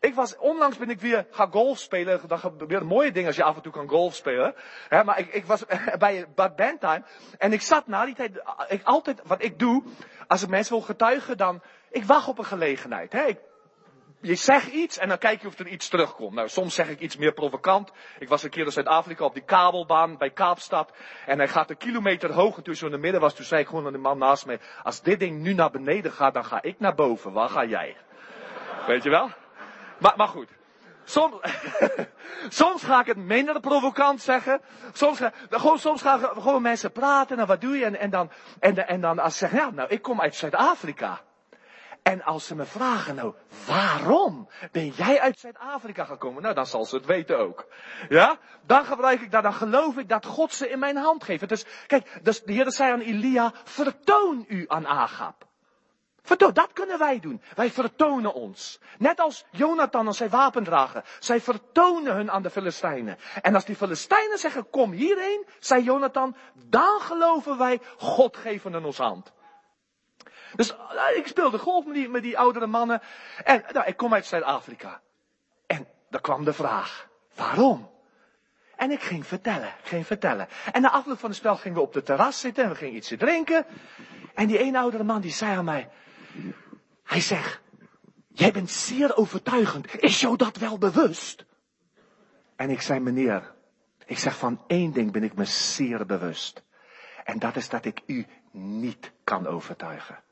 [0.00, 2.20] Ik was, onlangs ben ik weer gaan golf spelen.
[2.26, 4.54] Dat gebeurt mooie dingen als je af en toe kan golf spelen.
[4.90, 5.64] Maar ik, ik was
[5.98, 7.02] bij Bad Bandtime.
[7.38, 9.82] En ik zat na die tijd, ik altijd, wat ik doe,
[10.26, 13.12] als ik mensen wil getuigen, dan, ik wacht op een gelegenheid.
[14.20, 16.34] Je zegt iets en dan kijk je of er iets terugkomt.
[16.34, 17.92] Nou, soms zeg ik iets meer provocant.
[18.18, 20.92] Ik was een keer in Zuid-Afrika op die kabelbaan bij Kaapstad.
[21.26, 22.56] En hij gaat een kilometer hoog.
[22.56, 24.46] En toen zo in de midden was, toen zei ik gewoon aan de man naast
[24.46, 24.60] mij.
[24.82, 27.32] Als dit ding nu naar beneden gaat, dan ga ik naar boven.
[27.32, 27.96] Waar ga jij?
[28.86, 29.30] Weet je wel?
[29.98, 30.48] Maar, maar goed.
[31.04, 31.34] Soms,
[32.60, 34.60] soms ga ik het minder provocant zeggen.
[34.92, 35.20] Soms,
[35.50, 37.84] gewoon, soms gaan gewoon mensen praten en wat doe je?
[37.84, 38.30] En, en, dan,
[38.60, 41.20] en, en dan als ze zeggen, ja, nou, ik kom uit Zuid-Afrika.
[42.02, 43.34] En als ze me vragen, nou,
[43.66, 46.42] waarom ben jij uit Zuid-Afrika gekomen?
[46.42, 47.66] Nou, dan zal ze het weten ook.
[48.08, 48.38] Ja?
[48.66, 51.48] Dan gebruik ik dat, dan geloof ik dat God ze in mijn hand geeft.
[51.48, 55.47] Dus, kijk, dus de Heer zei aan Elia, vertoon u aan Agab.
[56.36, 57.42] Dat kunnen wij doen.
[57.54, 58.80] Wij vertonen ons.
[58.98, 61.02] Net als Jonathan als zij wapendragen.
[61.18, 63.18] Zij vertonen hun aan de Filistijnen.
[63.42, 68.84] En als die Filistijnen zeggen, kom hierheen, zei Jonathan, dan geloven wij, God geeft in
[68.84, 69.32] ons hand.
[70.54, 73.00] Dus uh, ik speelde golf met die, met die oudere mannen.
[73.44, 75.00] En nou, ik kom uit Zuid-Afrika.
[75.66, 77.90] En dan kwam de vraag, waarom?
[78.76, 80.48] En ik ging vertellen, ging vertellen.
[80.72, 82.96] En na afloop van het spel gingen we op de terras zitten en we gingen
[82.96, 83.66] ietsje drinken.
[84.34, 85.88] En die ene oudere man die zei aan mij,
[87.02, 87.60] hij zegt,
[88.28, 90.02] jij bent zeer overtuigend.
[90.02, 91.44] Is jou dat wel bewust?
[92.56, 93.54] En ik zei, meneer,
[94.06, 96.62] ik zeg van één ding ben ik me zeer bewust.
[97.24, 100.22] En dat is dat ik u niet kan overtuigen.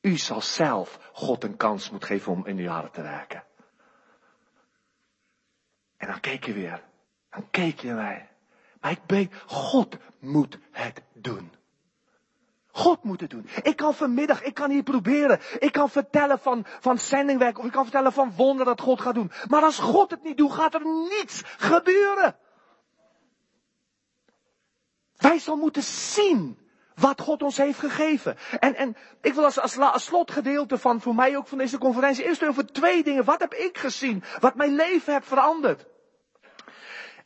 [0.00, 3.44] U zal zelf God een kans moeten geven om in uw hart te werken.
[5.96, 6.82] En dan keek je weer.
[7.30, 8.28] Dan keek je mij.
[8.80, 11.52] Maar ik weet, God moet het doen.
[12.72, 13.48] God moet het doen.
[13.62, 15.40] Ik kan vanmiddag, ik kan hier proberen.
[15.58, 17.58] Ik kan vertellen van, van zendingwerk.
[17.58, 19.32] Of ik kan vertellen van wonder dat God gaat doen.
[19.48, 22.36] Maar als God het niet doet, gaat er niets gebeuren.
[25.16, 26.58] Wij zullen moeten zien
[26.94, 28.36] wat God ons heeft gegeven.
[28.60, 32.24] En, en ik wil als, als, als slotgedeelte van, voor mij ook van deze conferentie,
[32.24, 33.24] eerst over twee dingen.
[33.24, 34.24] Wat heb ik gezien?
[34.40, 35.86] Wat mijn leven heeft veranderd?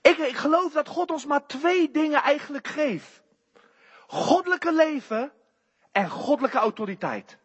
[0.02, 3.22] Ik, ik geloof dat God ons maar twee dingen eigenlijk geeft.
[4.06, 5.32] Goddelijke leven
[5.96, 7.38] en goddelijke autoriteit.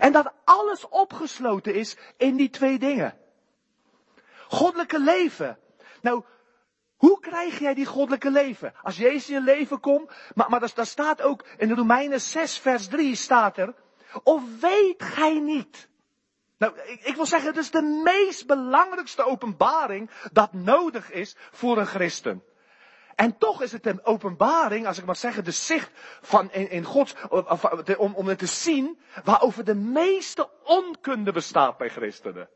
[0.00, 3.18] En dat alles opgesloten is in die twee dingen.
[4.48, 5.58] Goddelijke leven.
[6.00, 6.24] Nou,
[6.96, 8.74] hoe krijg jij die goddelijke leven?
[8.82, 12.58] Als Jezus in je leven komt, maar, maar daar, staat ook in de Romeinen 6
[12.58, 13.74] vers 3 staat er,
[14.22, 15.88] of weet gij niet?
[16.58, 21.78] Nou, ik, ik wil zeggen, het is de meest belangrijkste openbaring dat nodig is voor
[21.78, 22.42] een christen.
[23.14, 25.90] En toch is het een openbaring, als ik maar zeggen, de zicht
[26.20, 27.14] van in, in Gods,
[27.96, 32.48] om, om het te zien, waarover de meeste onkunde bestaat bij christenen.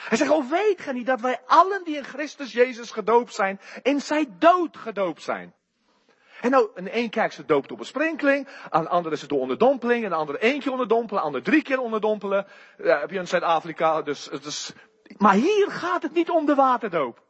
[0.00, 3.60] Hij zegt, oh weet gij niet dat wij allen die in Christus Jezus gedoopt zijn,
[3.82, 5.54] in zijn dood gedoopt zijn.
[6.40, 9.30] En nou, in één is het doopt op een sprenkeling, aan de andere is het
[9.30, 12.46] door onderdompeling, en de andere één keer onderdompelen, de andere drie keer onderdompelen.
[12.76, 14.72] Heb je in Zuid-Afrika, dus is...
[15.16, 17.23] Maar hier gaat het niet om de waterdoop.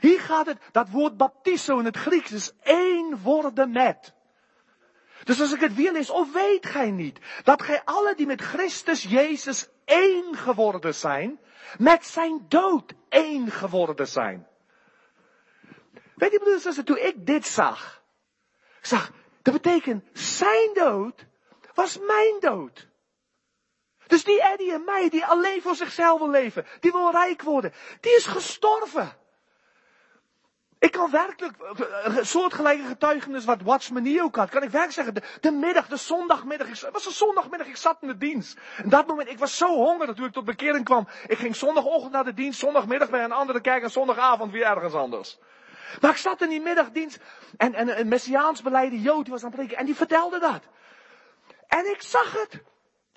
[0.00, 4.14] Hier gaat het, dat woord baptizo in het Grieks is één worden met.
[5.24, 8.40] Dus als ik het weer lees, of weet gij niet, dat gij alle die met
[8.40, 11.40] Christus Jezus één geworden zijn,
[11.78, 14.46] met zijn dood één geworden zijn.
[16.14, 18.02] Weet je, broeders en toen ik dit zag,
[18.80, 19.10] zag,
[19.42, 21.26] dat betekent, zijn dood
[21.74, 22.88] was mijn dood.
[24.06, 27.72] Dus die Eddie en mij, die alleen voor zichzelf wil leven, die wil rijk worden,
[28.00, 29.16] die is gestorven.
[30.78, 31.54] Ik kan werkelijk,
[32.02, 36.68] een soortgelijke getuigenis wat Watchman ook had, kan ik werkelijk zeggen, de, middag, de zondagmiddag,
[36.68, 38.58] het was een zondagmiddag, ik zat in de dienst.
[38.76, 41.08] En dat moment, ik was zo hongerig toen ik tot bekering kwam.
[41.26, 44.94] Ik ging zondagochtend naar de dienst, zondagmiddag bij een andere kerk en zondagavond weer ergens
[44.94, 45.38] anders.
[46.00, 47.18] Maar ik zat in die middagdienst
[47.56, 50.62] en, en een Messiaans beleide Jood was aan het preken en die vertelde dat.
[51.66, 52.62] En ik zag het.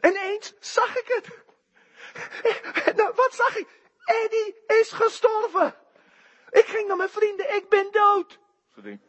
[0.02, 1.28] Ineens zag ik het.
[2.98, 3.68] Nou, wat zag ik?
[4.06, 5.76] Eddie is gestorven.
[6.50, 8.40] Ik ging naar mijn vrienden, ik ben dood.
[8.74, 9.00] Weet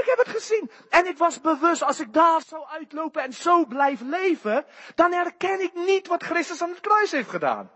[0.00, 0.70] ik heb het gezien.
[0.88, 4.64] En ik was bewust, als ik daar zou uitlopen en zo blijf leven,
[4.94, 7.70] dan herken ik niet wat Christus aan het kruis heeft gedaan.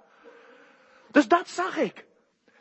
[1.11, 2.05] Dus dat zag ik.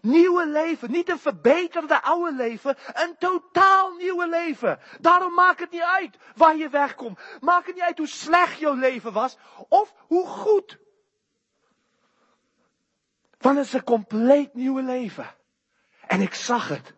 [0.02, 4.80] Nieuwe leven, niet een verbeterde oude leven, een totaal nieuwe leven.
[5.00, 7.20] Daarom maakt het niet uit waar je wegkomt.
[7.40, 9.38] Maakt het niet uit hoe slecht jouw leven was
[9.70, 10.78] of hoe goed.
[13.42, 15.36] Het is een compleet nieuwe leven.
[16.08, 16.94] En ik zag het.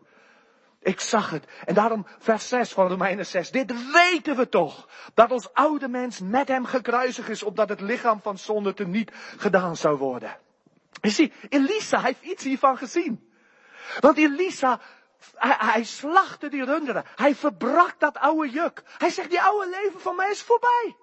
[0.79, 1.45] Ik zag het.
[1.65, 3.51] En daarom vers 6 van Romeinen 6.
[3.51, 4.87] Dit weten we toch.
[5.13, 9.11] Dat ons oude mens met hem gekruisigd is, opdat het lichaam van zonde te niet
[9.37, 10.37] gedaan zou worden.
[11.01, 13.31] Je ziet, Elisa heeft iets hiervan gezien.
[13.99, 14.79] Want Elisa,
[15.35, 17.05] hij, hij slachtte die runderen.
[17.15, 18.83] Hij verbrak dat oude juk.
[18.97, 20.95] Hij zegt, die oude leven van mij is voorbij.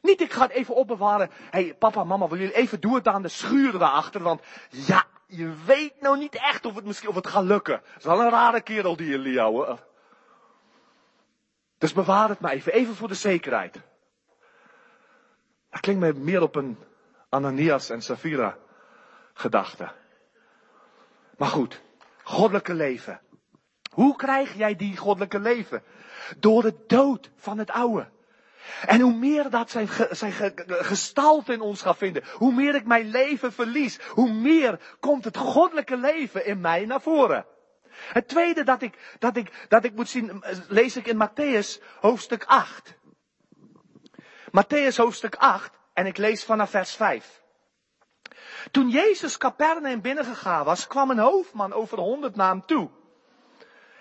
[0.00, 1.30] Niet, ik ga het even opbewaren.
[1.50, 4.22] Hey, papa, mama, wil jullie even doen het aan de schuur daarachter?
[4.22, 7.74] Want ja, je weet nou niet echt of het misschien of het gaat lukken.
[7.74, 9.78] Het is wel een rare kerel die Elia, hoor.
[11.78, 13.80] Dus bewaar het maar even, even voor de zekerheid.
[15.70, 16.78] Dat klinkt me meer op een
[17.28, 18.56] Ananias en Safira
[19.32, 19.92] gedachte.
[21.36, 21.82] Maar goed,
[22.22, 23.20] goddelijke leven.
[23.90, 25.82] Hoe krijg jij die goddelijke leven?
[26.38, 28.08] Door de dood van het oude.
[28.86, 30.32] En hoe meer dat zijn, zijn
[30.66, 35.36] gestalte in ons gaat vinden, hoe meer ik mijn leven verlies, hoe meer komt het
[35.36, 37.46] goddelijke leven in mij naar voren.
[37.96, 42.44] Het tweede dat ik, dat ik, dat ik moet zien, lees ik in Matthäus hoofdstuk
[42.44, 42.94] 8.
[44.46, 47.42] Matthäus hoofdstuk 8 en ik lees vanaf vers 5.
[48.70, 52.90] Toen Jezus Capernaum binnengegaan was, kwam een hoofdman over de honderd hem toe.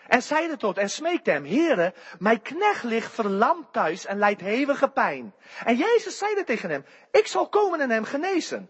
[0.07, 4.89] En zeide tot en smeekte hem, Heere, mijn knecht ligt verlamd thuis en lijdt hevige
[4.89, 5.33] pijn.
[5.63, 8.69] En Jezus zeide tegen hem, ik zal komen en hem genezen.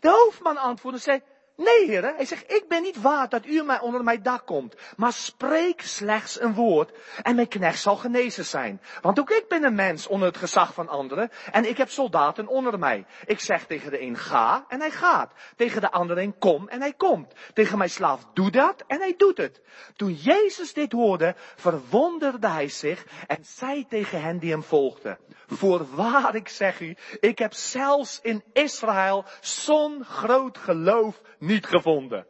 [0.00, 1.22] De hoofdman antwoordde en zei,
[1.56, 2.14] Nee, heren.
[2.16, 4.74] Hij zegt, ik ben niet waard dat u mij onder mijn dak komt.
[4.96, 6.92] Maar spreek slechts een woord
[7.22, 8.80] en mijn knecht zal genezen zijn.
[9.00, 12.46] Want ook ik ben een mens onder het gezag van anderen en ik heb soldaten
[12.46, 13.06] onder mij.
[13.24, 15.32] Ik zeg tegen de een ga en hij gaat.
[15.56, 17.32] Tegen de ander een kom en hij komt.
[17.54, 19.60] Tegen mijn slaaf doe dat en hij doet het.
[19.96, 25.18] Toen Jezus dit hoorde, verwonderde hij zich en zei tegen hen die hem volgden.
[25.46, 31.20] Voorwaar, ik zeg u, ik heb zelfs in Israël zo'n groot geloof
[31.60, 32.26] gevonden.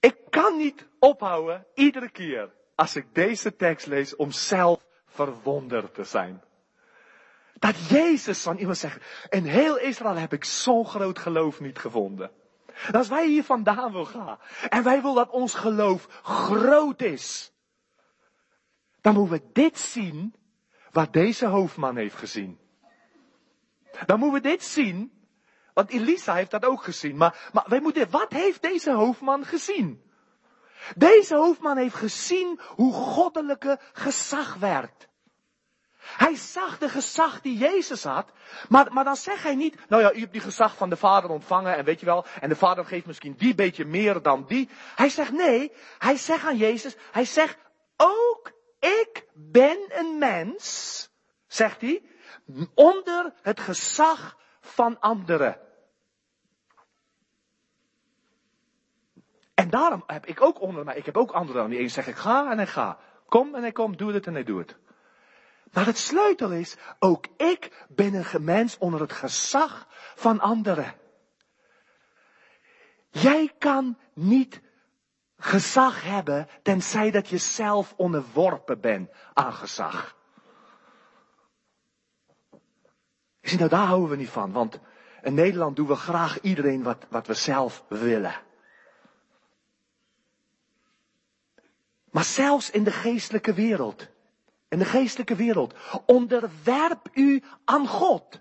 [0.00, 6.04] Ik kan niet ophouden, iedere keer, als ik deze tekst lees, om zelf verwonderd te
[6.04, 6.42] zijn.
[7.54, 12.30] Dat Jezus van iemand zegt, in heel Israël heb ik zo'n groot geloof niet gevonden.
[12.86, 17.52] En als wij hier vandaan wil gaan, en wij willen dat ons geloof groot is,
[19.00, 20.34] dan moeten we dit zien
[20.90, 22.58] wat deze hoofdman heeft gezien.
[24.06, 25.13] Dan moeten we dit zien,
[25.74, 27.16] want Elisa heeft dat ook gezien.
[27.16, 30.02] Maar, maar wij moeten, wat heeft deze hoofdman gezien?
[30.96, 35.08] Deze hoofdman heeft gezien hoe goddelijke gezag werkt.
[36.04, 38.30] Hij zag de gezag die Jezus had,
[38.68, 41.30] maar, maar dan zegt hij niet, nou ja, u hebt die gezag van de Vader
[41.30, 44.68] ontvangen en weet je wel, en de Vader geeft misschien die beetje meer dan die.
[44.94, 47.58] Hij zegt nee, hij zegt aan Jezus, hij zegt,
[47.96, 51.08] ook ik ben een mens,
[51.46, 52.02] zegt hij,
[52.74, 55.58] onder het gezag van anderen.
[59.54, 62.16] En daarom heb ik ook onder mij, ik heb ook anderen die een zegt ik
[62.16, 62.98] ga en hij ga.
[63.28, 64.78] Kom en hij komt, doe het en hij doet het.
[65.72, 70.94] Maar het sleutel is, ook ik ben een mens onder het gezag van anderen.
[73.10, 74.60] Jij kan niet
[75.36, 80.16] gezag hebben, tenzij dat je zelf onderworpen bent aan gezag.
[83.44, 84.78] Je ziet, nou daar houden we niet van, want
[85.22, 88.34] in Nederland doen we graag iedereen wat, wat we zelf willen.
[92.10, 94.08] Maar zelfs in de geestelijke wereld,
[94.68, 95.74] in de geestelijke wereld,
[96.06, 98.40] onderwerp u aan God.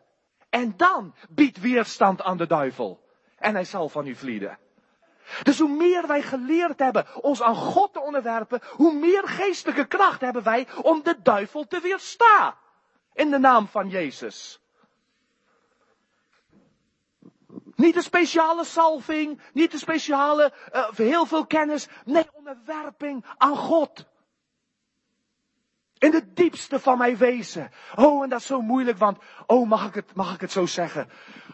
[0.49, 3.03] En dan biedt weerstand aan de duivel.
[3.37, 4.57] En hij zal van u vlieden.
[5.43, 10.21] Dus hoe meer wij geleerd hebben ons aan God te onderwerpen, hoe meer geestelijke kracht
[10.21, 12.55] hebben wij om de duivel te weerstaan.
[13.13, 14.62] In de naam van Jezus.
[17.75, 21.87] Niet een speciale salving, niet een speciale, uh, heel veel kennis.
[22.05, 24.05] Nee, onderwerping aan God.
[25.97, 27.71] In de diepste van mijn wezen.
[27.95, 30.65] Oh, en dat is zo moeilijk, want, oh, mag ik het, mag ik het zo
[30.65, 31.09] zeggen?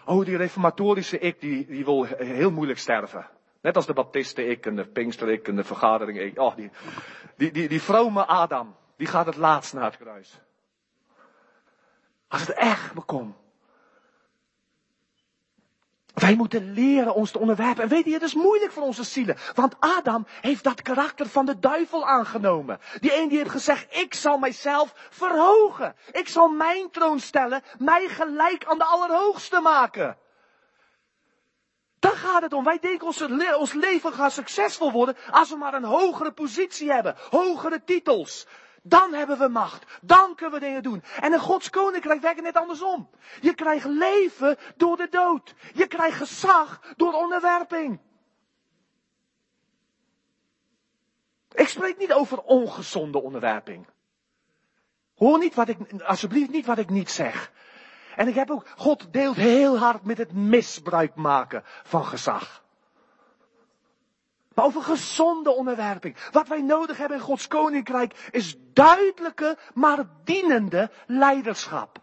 [0.05, 3.29] Oh, die reformatorische ik, die, die wil heel moeilijk sterven.
[3.61, 6.39] Net als de baptisten ik en de pinkster ik en de vergadering ik.
[6.39, 6.71] Oh, die,
[7.35, 10.41] die, die, die vrome Adam, die gaat het laatst naar het kruis.
[12.27, 13.35] Als het echt bekomt.
[16.13, 17.83] Wij moeten leren ons te onderwerpen.
[17.83, 19.37] En weet je, het is moeilijk voor onze zielen.
[19.55, 22.79] Want Adam heeft dat karakter van de duivel aangenomen.
[22.99, 25.95] Die een die heeft gezegd, ik zal mijzelf verhogen.
[26.11, 30.17] Ik zal mijn troon stellen, mij gelijk aan de Allerhoogste maken.
[31.99, 32.63] Daar gaat het om.
[32.63, 33.21] Wij denken ons,
[33.57, 37.15] ons leven gaat succesvol worden als we maar een hogere positie hebben.
[37.29, 38.47] Hogere titels.
[38.83, 39.99] Dan hebben we macht.
[40.01, 41.03] Dan kunnen we dingen doen.
[41.21, 43.09] En in Gods koninkrijk werkt het net andersom.
[43.41, 45.53] Je krijgt leven door de dood.
[45.73, 47.99] Je krijgt gezag door onderwerping.
[51.53, 53.87] Ik spreek niet over ongezonde onderwerping.
[55.15, 57.51] Hoor niet wat ik, alsjeblieft niet wat ik niet zeg.
[58.15, 62.63] En ik heb ook, God deelt heel hard met het misbruik maken van gezag.
[64.59, 66.15] Maar over gezonde onderwerping.
[66.31, 71.97] Wat wij nodig hebben in Gods koninkrijk is duidelijke, maar dienende leiderschap.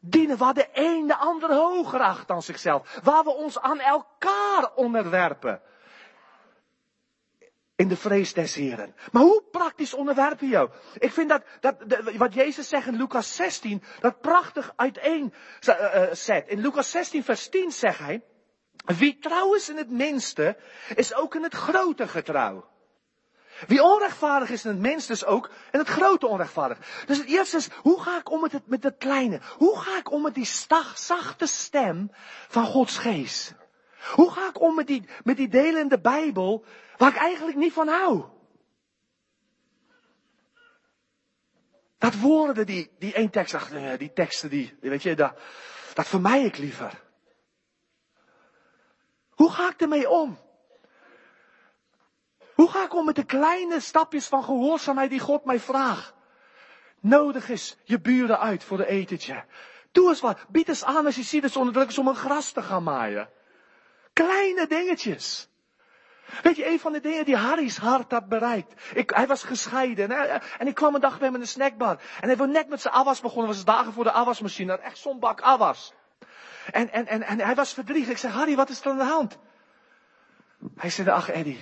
[0.00, 3.00] Dienen waar de een de ander hoger acht dan zichzelf.
[3.02, 5.60] Waar we ons aan elkaar onderwerpen.
[7.76, 8.94] In de vrees des Heren.
[9.12, 10.70] Maar hoe praktisch onderwerpen jou?
[10.98, 11.76] Ik vind dat, dat,
[12.16, 15.34] wat Jezus zegt in Lucas 16, dat prachtig uiteen
[15.68, 16.48] uh, zet.
[16.48, 18.22] In Lucas 16 vers 10 zegt hij,
[18.94, 20.56] wie trouw is in het minste,
[20.94, 22.64] is ook in het grote getrouw.
[23.66, 26.78] Wie onrechtvaardig is in het minste, is ook in het grote onrechtvaardig.
[27.06, 29.40] Dus het eerste is, hoe ga ik om met het, met het kleine?
[29.56, 32.10] Hoe ga ik om met die stag, zachte stem
[32.48, 33.54] van Gods geest?
[34.14, 36.64] Hoe ga ik om met die, met die delen in de Bijbel
[36.96, 38.24] waar ik eigenlijk niet van hou?
[41.98, 43.68] Dat woorden, die, die één tekst, ach,
[43.98, 45.38] die teksten, die, weet je, dat,
[45.94, 47.04] dat vermij ik liever.
[49.36, 50.38] Hoe ga ik ermee om?
[52.54, 56.14] Hoe ga ik om met de kleine stapjes van gehoorzaamheid die God mij vraagt?
[57.00, 59.44] Nodig is je buren uit voor de etentje.
[59.92, 60.44] Doe eens wat.
[60.48, 63.28] Bied eens aan als je ziet dat ze onderdrukken om een gras te gaan maaien.
[64.12, 65.48] Kleine dingetjes.
[66.42, 68.80] Weet je, een van de dingen die Harry's hart had bereikt.
[68.94, 70.10] Ik, hij was gescheiden.
[70.10, 72.00] En, en ik kwam een dag bij hem in de snackbar.
[72.20, 73.46] En hij was net met zijn afwas begonnen.
[73.46, 75.92] was dagen voor de had echt zo'n bak afwas.
[76.70, 78.10] En, en, en, en hij was verdrietig.
[78.10, 79.38] Ik zeg, Harry, wat is er aan de hand?
[80.76, 81.60] Hij zei, ach Eddie.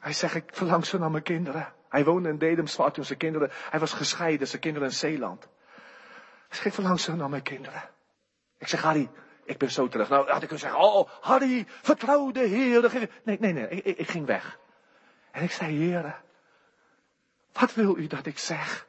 [0.00, 1.72] Hij zegt, ik verlang zo naar mijn kinderen.
[1.88, 5.42] Hij woonde in Dedemsvaart zijn kinderen, hij was gescheiden, zijn kinderen in Zeeland.
[5.42, 7.82] Hij zegt, ik verlang zo naar mijn kinderen.
[8.58, 9.10] Ik zeg, Harry,
[9.44, 10.08] ik ben zo terug.
[10.08, 13.08] Nou, had ik kunnen zeggen, oh, Harry, vertrouw de Heer.
[13.24, 14.58] Nee, nee, nee, ik, ging weg.
[15.30, 16.20] En ik zei, Heer,
[17.52, 18.86] wat wil u dat ik zeg?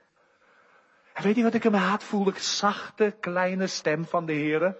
[1.13, 2.33] En weet je wat ik in mijn hart voelde?
[2.35, 4.75] Zachte, kleine stem van de Heer.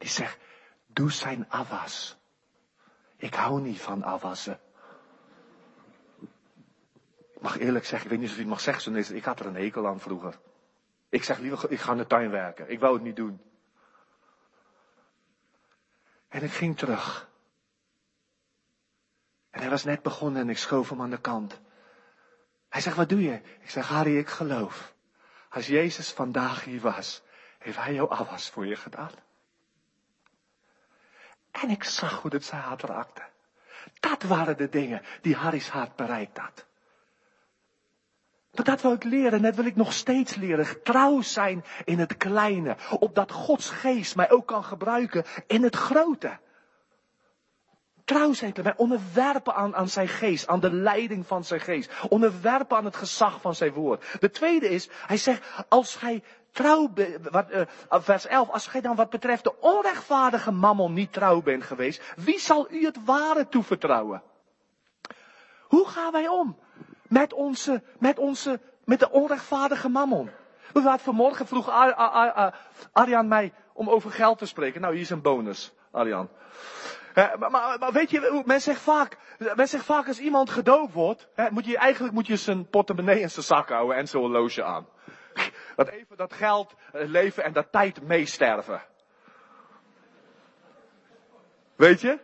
[0.00, 0.38] Die zegt,
[0.86, 2.16] doe zijn afwas.
[3.16, 4.60] Ik hou niet van afwassen.
[7.34, 9.46] Ik mag eerlijk zeggen, ik weet niet of je het mag zeggen, ik had er
[9.46, 10.38] een hekel aan vroeger.
[11.08, 12.70] Ik zeg liever, ik ga in de tuin werken.
[12.70, 13.40] Ik wou het niet doen.
[16.28, 17.28] En ik ging terug.
[19.50, 21.60] En hij was net begonnen en ik schoof hem aan de kant.
[22.68, 23.40] Hij zegt, wat doe je?
[23.60, 24.94] Ik zeg, Harry, ik geloof.
[25.48, 27.22] Als Jezus vandaag hier was,
[27.58, 29.28] heeft hij jouw afwas voor je gedaan.
[31.50, 33.22] En ik zag hoe het zijn hart raakte.
[34.00, 36.66] Dat waren de dingen die Harry's hart bereikt had.
[38.54, 40.82] Maar dat wil ik leren, net wil ik nog steeds leren.
[40.82, 42.76] Trouw zijn in het kleine.
[42.98, 46.38] Opdat Gods geest mij ook kan gebruiken in het grote.
[48.04, 51.92] Trouw zijn te mij, onderwerpen aan, aan zijn geest, aan de leiding van zijn geest.
[52.08, 54.04] Onderwerpen aan het gezag van zijn woord.
[54.20, 56.22] De tweede is, hij zegt, als gij
[56.52, 56.92] trouw,
[57.30, 61.62] wat, uh, vers 11, als gij dan wat betreft de onrechtvaardige mammon niet trouw bent
[61.62, 64.22] geweest, wie zal u het ware toevertrouwen?
[65.62, 66.58] Hoe gaan wij om
[67.08, 70.30] met onze, met onze, met de onrechtvaardige mammon?
[70.72, 71.68] We waren vanmorgen vroeg
[72.92, 74.80] Arjan mij om over geld te spreken.
[74.80, 76.28] Nou, hier is een bonus, Arjan.
[77.14, 79.16] Maar, maar, weet je, men zegt vaak,
[79.54, 83.30] men zegt vaak als iemand gedoopt wordt, moet je, eigenlijk moet je zijn portemonnee in
[83.30, 84.86] zijn zak houden en zo'n horloge aan.
[85.80, 88.82] Dat even dat geld, eh, leven en dat tijd meesterven.
[91.76, 92.18] Weet je?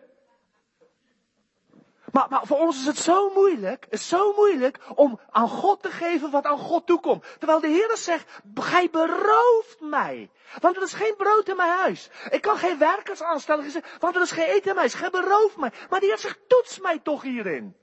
[2.13, 5.91] Maar, maar voor ons is het zo moeilijk, is zo moeilijk om aan God te
[5.91, 7.25] geven wat aan God toekomt.
[7.39, 10.31] Terwijl de Heer zegt, gij berooft mij.
[10.61, 12.11] Want er is geen brood in mijn huis.
[12.31, 14.95] Ik kan geen werkers aanstellen, want er is geen eten in mijn huis.
[14.95, 15.73] Gij berooft mij.
[15.91, 17.77] Maar de Heer zegt, toets mij toch hierin.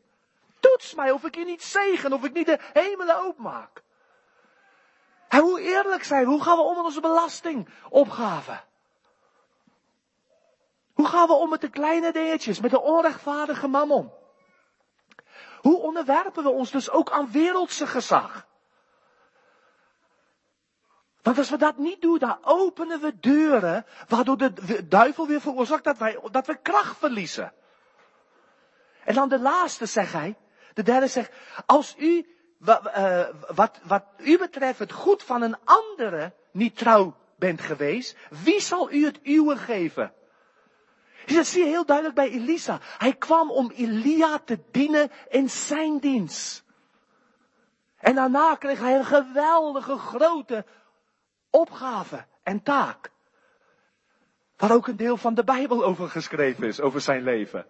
[0.60, 3.83] Toets mij of ik je niet zegen, of ik niet de hemelen openmaak.
[5.34, 8.62] En hoe eerlijk zijn Hoe gaan we om met onze belastingopgave?
[10.94, 14.12] Hoe gaan we om met de kleine dingetjes, met de onrechtvaardige mammon?
[15.62, 18.48] Hoe onderwerpen we ons dus ook aan wereldse gezag?
[21.22, 25.84] Want als we dat niet doen, dan openen we deuren waardoor de duivel weer veroorzaakt
[25.84, 27.54] dat, wij, dat we kracht verliezen.
[29.04, 30.38] En dan de laatste zegt hij,
[30.74, 31.32] de derde zegt,
[31.66, 32.33] als u
[32.64, 38.18] wat, uh, wat, wat u betreft het goed van een andere niet trouw bent geweest,
[38.44, 40.14] wie zal u het uwe geven?
[41.26, 42.80] Dat zie je heel duidelijk bij Elisa.
[42.98, 46.64] Hij kwam om Elia te dienen in zijn dienst.
[47.98, 50.66] En daarna kreeg hij een geweldige grote
[51.50, 53.12] opgave en taak.
[54.58, 57.66] Waar ook een deel van de Bijbel over geschreven is, over zijn leven.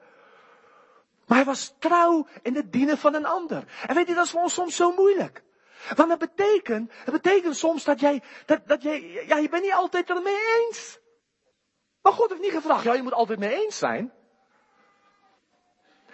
[1.34, 3.64] Maar hij was trouw in het dienen van een ander.
[3.88, 5.44] En weet je, dat is voor ons soms zo moeilijk.
[5.96, 9.74] Want dat betekent, dat betekent soms dat jij, dat, dat jij, ja, je bent niet
[9.74, 11.00] altijd ermee eens.
[12.02, 14.14] Maar God heeft niet gevraagd, ja, je moet altijd mee eens zijn.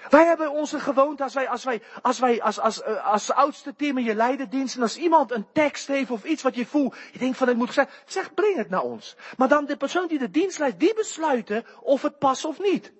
[0.10, 3.32] Wij hebben onze gewoonte, als wij, als wij, als wij, als, als, als, eh, als
[3.32, 6.66] oudste team in je leiderdienst, en als iemand een tekst heeft of iets wat je
[6.66, 9.16] voelt, je denkt van, ik moet zeggen, zeg, breng het naar ons.
[9.38, 12.98] Maar dan de persoon die de dienst leidt, die besluiten of het past of niet.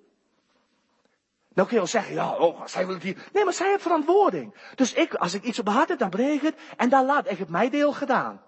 [1.54, 3.28] Nou kun je wel zeggen, ja, oh, zij wil het hier.
[3.32, 4.54] Nee, maar zij heeft verantwoording.
[4.74, 6.54] Dus ik, als ik iets op mijn hart heb, dan breng ik het.
[6.76, 8.42] En dan laat ik het mijn deel gedaan.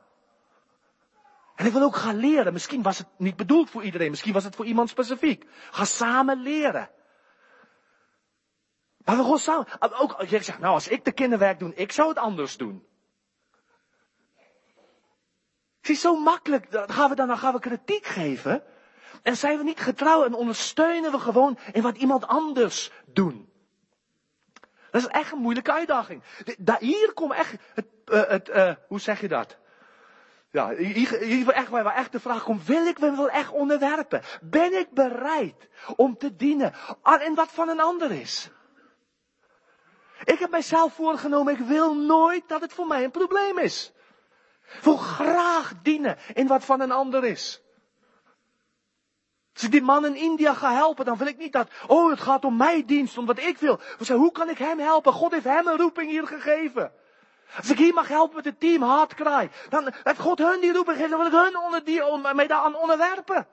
[1.55, 2.53] En ik wil ook gaan leren.
[2.53, 4.11] Misschien was het niet bedoeld voor iedereen.
[4.11, 5.45] Misschien was het voor iemand specifiek.
[5.71, 6.91] Ga samen leren.
[9.05, 9.67] Maar we gewoon samen.
[9.81, 12.87] Ook, je zegt, nou, als ik de kinderwerk doe, ik zou het anders doen.
[15.81, 16.71] Is zo makkelijk.
[16.71, 18.63] Dan gaan we dan, dan gaan we kritiek geven.
[19.23, 23.35] En zijn we niet getrouw en ondersteunen we gewoon in wat iemand anders doet.
[24.91, 26.23] Dat is echt een moeilijke uitdaging.
[26.79, 29.59] Hier komt echt het, uh, het uh, hoe zeg je dat?
[30.51, 34.23] Ja, hier, hier echt, waar echt de vraag komt, wil ik me wel echt onderwerpen?
[34.41, 38.51] Ben ik bereid om te dienen aan wat van een ander is?
[40.25, 43.93] Ik heb mijzelf voorgenomen, ik wil nooit dat het voor mij een probleem is.
[44.63, 47.63] Ik wil graag dienen in wat van een ander is.
[49.55, 52.21] Als ik die man in India ga helpen, dan wil ik niet dat, oh, het
[52.21, 53.77] gaat om mijn dienst, om wat ik wil.
[53.77, 55.13] We zeggen, hoe kan ik hem helpen?
[55.13, 56.93] God heeft hem een roeping hier gegeven.
[57.57, 60.97] Als ik hier mag helpen met het team Hartkraai, dan heeft God hun die roeping
[60.97, 63.47] gegeven, dan wil ik hun onder die, om, mij daaraan onderwerpen.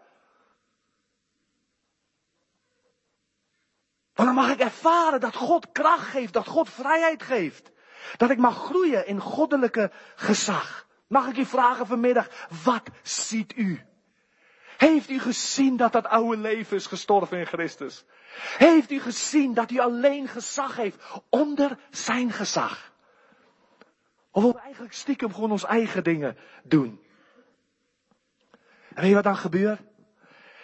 [4.13, 7.71] Dan mag ik ervaren dat God kracht geeft, dat God vrijheid geeft.
[8.17, 10.87] Dat ik mag groeien in goddelijke gezag.
[11.07, 12.27] Mag ik u vragen vanmiddag,
[12.63, 13.88] wat ziet u?
[14.79, 18.05] Heeft u gezien dat dat oude leven is gestorven in Christus?
[18.57, 22.93] Heeft u gezien dat hij alleen gezag heeft onder zijn gezag?
[24.31, 27.01] Of we eigenlijk stiekem gewoon ons eigen dingen doen?
[28.93, 29.81] En weet je wat dan gebeurt?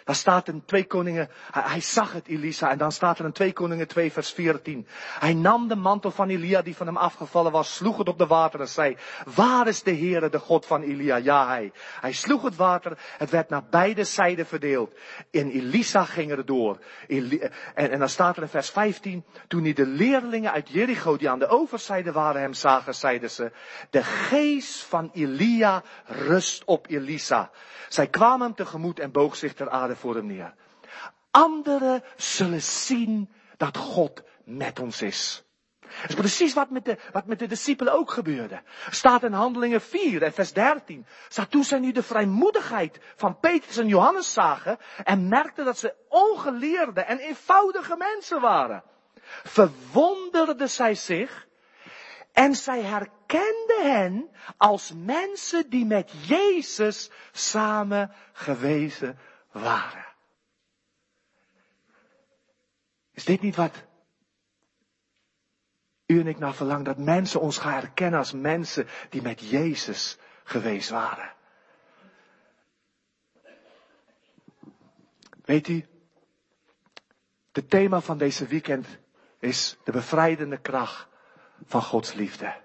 [0.06, 3.54] Dan staat in 2 Koningen, hij, zag het Elisa en dan staat er in 2
[3.54, 4.88] Koningen 2 vers 14.
[5.20, 8.28] Hij nam de mantel van Elia die van hem afgevallen was, sloeg het op de
[8.28, 8.98] water en zei,
[9.36, 11.16] waar is de Heere, de God van Elia?
[11.16, 11.72] Ja, hij.
[12.02, 14.94] Hij sloeg het water, het werd naar beide zijden verdeeld.
[15.32, 16.80] En Elisa ging er door.
[17.08, 21.30] en, en dan staat er in vers 15, toen hij de leerlingen uit Jericho die
[21.30, 23.52] aan de overzijde waren hem zagen, zeiden ze,
[23.90, 27.52] de geest van Elia rust op Elisa.
[27.90, 30.54] Zij kwamen hem tegemoet en boog zich ter aarde voor hem neer.
[31.32, 35.46] Anderen zullen zien dat God met ons is.
[36.02, 38.62] Dat is precies wat met, de, wat met de discipelen ook gebeurde.
[38.90, 41.06] Staat in Handelingen 4 en vers 13.
[41.30, 45.94] Staat toen zij nu de vrijmoedigheid van Petrus en Johannes zagen en merkten dat ze
[46.10, 48.84] ongeleerde en eenvoudige mensen waren.
[49.44, 51.48] Verwonderden zij zich
[52.32, 59.18] en zij herkenden hen als mensen die met Jezus samen gewezen
[59.62, 60.06] waren.
[63.12, 63.84] Is dit niet wat
[66.06, 66.84] u en ik naar verlangen?
[66.84, 71.34] Dat mensen ons gaan herkennen als mensen die met Jezus geweest waren.
[75.46, 75.86] Weet u,
[77.52, 78.88] het thema van deze weekend
[79.40, 81.08] is de bevrijdende kracht
[81.66, 82.62] van Gods liefde.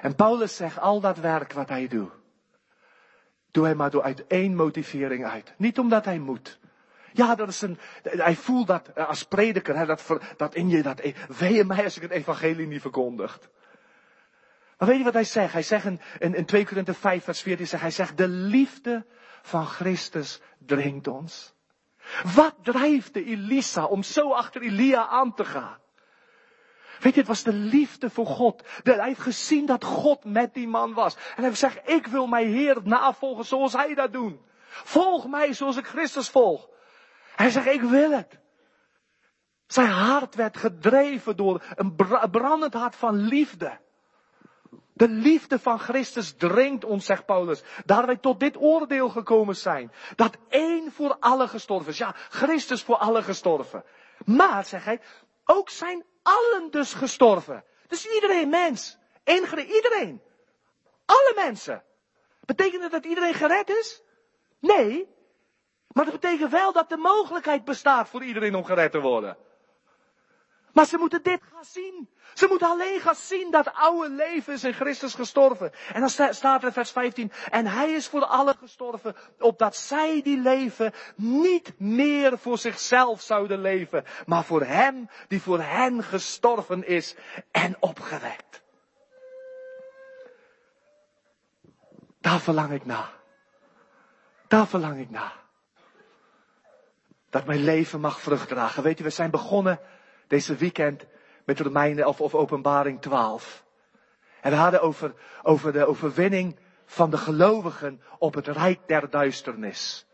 [0.00, 2.15] En Paulus zegt al dat werk wat hij doet.
[3.56, 5.54] Doe hij maar door uit één motivering uit.
[5.56, 6.58] Niet omdat hij moet.
[7.12, 10.06] Ja, dat is een, hij voelt dat eh, als prediker, hè, dat,
[10.36, 11.02] dat in je, dat,
[11.38, 13.48] wee mij als ik het evangelie niet verkondigt.
[14.78, 15.52] Maar weet je wat hij zegt?
[15.52, 19.06] Hij zegt in, in, in 2 Korinther 5 vers 14, zegt, hij zegt, de liefde
[19.42, 21.54] van Christus dringt ons.
[22.34, 25.78] Wat drijft de Elisa om zo achter Elia aan te gaan?
[27.00, 28.62] Weet je, het was de liefde voor God.
[28.82, 31.14] hij heeft gezien dat God met die man was.
[31.14, 34.38] En hij gezegd, ik wil mijn Heer navolgen zoals hij dat doet.
[34.68, 36.68] Volg mij zoals ik Christus volg.
[37.36, 38.38] Hij zegt, ik wil het.
[39.66, 41.96] Zijn hart werd gedreven door een
[42.30, 43.78] brandend hart van liefde.
[44.92, 49.92] De liefde van Christus dringt ons, zegt Paulus, dat wij tot dit oordeel gekomen zijn.
[50.14, 51.98] Dat één voor alle gestorven is.
[51.98, 53.84] Ja, Christus voor alle gestorven.
[54.24, 55.00] Maar, zegt hij,
[55.44, 57.64] ook zijn allen dus gestorven.
[57.86, 58.98] Dus iedereen mens.
[59.24, 60.22] Eén, iedereen.
[61.04, 61.84] Alle mensen.
[62.44, 64.02] Betekent dat dat iedereen gered is?
[64.58, 65.14] Nee.
[65.88, 69.36] Maar dat betekent wel dat de mogelijkheid bestaat voor iedereen om gered te worden.
[70.76, 72.08] Maar ze moeten dit gaan zien.
[72.34, 75.72] Ze moeten alleen gaan zien dat oude leven is in Christus gestorven.
[75.92, 80.22] En dan staat er in vers 15, en hij is voor allen gestorven, opdat zij
[80.22, 86.86] die leven niet meer voor zichzelf zouden leven, maar voor hem die voor hen gestorven
[86.86, 87.16] is
[87.50, 88.62] en opgewekt.
[92.20, 93.12] Daar verlang ik naar.
[94.48, 95.44] Daar verlang ik naar.
[97.30, 98.82] Dat mijn leven mag vrucht dragen.
[98.82, 99.80] Weet je, we zijn begonnen
[100.26, 101.06] deze weekend
[101.44, 103.64] met Romeinen of, of Openbaring 12.
[104.40, 110.06] En we hadden over, over de overwinning van de gelovigen op het rijk der duisternis.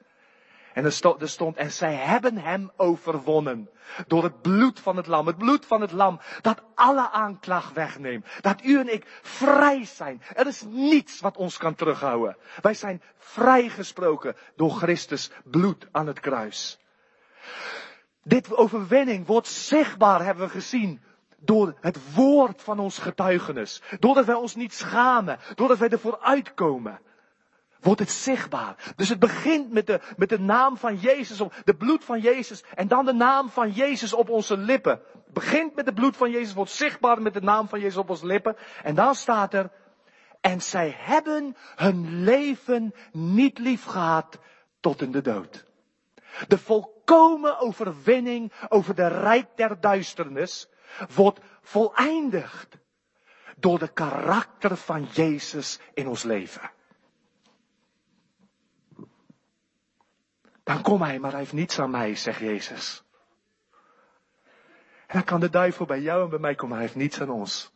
[0.72, 3.70] En er stond, er stond, en zij hebben hem overwonnen.
[4.06, 5.26] Door het bloed van het lam.
[5.26, 6.20] Het bloed van het lam.
[6.40, 8.26] Dat alle aanklacht wegneemt.
[8.40, 10.22] Dat u en ik vrij zijn.
[10.34, 12.36] Er is niets wat ons kan terughouden.
[12.60, 16.78] Wij zijn vrijgesproken door Christus bloed aan het kruis.
[18.22, 21.02] Dit overwinning wordt zichtbaar, hebben we gezien,
[21.38, 23.82] door het woord van ons getuigenis.
[23.98, 27.00] Doordat wij ons niet schamen, doordat wij ervoor uitkomen,
[27.80, 28.92] wordt het zichtbaar.
[28.96, 32.88] Dus het begint met de, met de naam van Jezus, de bloed van Jezus, en
[32.88, 35.00] dan de naam van Jezus op onze lippen.
[35.32, 38.26] Begint met het bloed van Jezus, wordt zichtbaar met de naam van Jezus op onze
[38.26, 38.56] lippen.
[38.82, 39.70] En dan staat er,
[40.40, 44.38] en zij hebben hun leven niet lief gehad
[44.80, 45.64] tot in de dood.
[46.48, 46.58] De
[47.12, 50.68] volkomen overwinning over de rijk der duisternis
[51.14, 52.78] wordt voleindigd
[53.56, 56.70] door de karakter van Jezus in ons leven.
[60.62, 63.04] Dan kom hij, maar hij heeft niets aan mij, zegt Jezus.
[65.06, 67.30] En dan kan de duivel bij jou en bij mij komen, hij heeft niets aan
[67.30, 67.72] ons.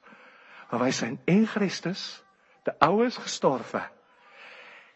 [0.70, 2.24] Maar wij zijn in Christus,
[2.62, 3.90] de oude is gestorven.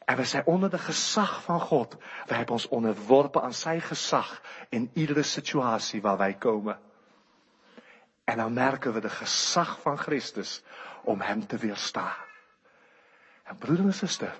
[0.04, 1.96] En we zijn onder de gezag van God.
[2.26, 6.78] We hebben ons onderworpen aan zijn gezag in iedere situatie waar wij komen.
[8.24, 10.62] En dan merken we de gezag van Christus
[11.02, 12.16] om hem te weerstaan.
[13.42, 14.34] En broeder en zuster,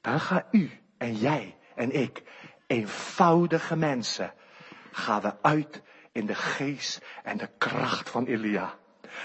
[0.00, 2.22] dan ga u en jij en ik,
[2.66, 4.32] eenvoudige mensen,
[4.92, 5.82] gaan we uit
[6.12, 8.74] in de geest en de kracht van Elia.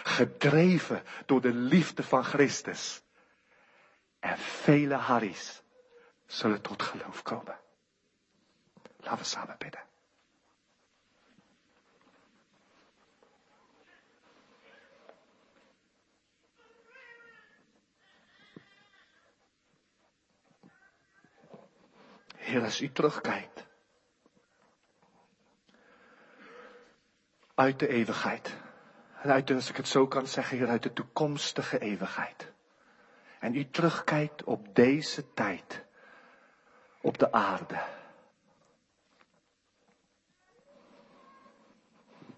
[0.03, 3.01] Gedreven door de liefde van Christus.
[4.19, 5.61] En vele Harry's
[6.25, 7.59] zullen tot geloof komen.
[8.97, 9.87] Laten we samen bidden.
[22.35, 23.67] Heer, als u terugkijkt.
[27.55, 28.55] Uit de eeuwigheid.
[29.21, 32.51] En uit als ik het zo kan zeggen, uit de toekomstige eeuwigheid
[33.40, 35.86] en u terugkijkt op deze tijd,
[37.02, 37.84] op de aarde.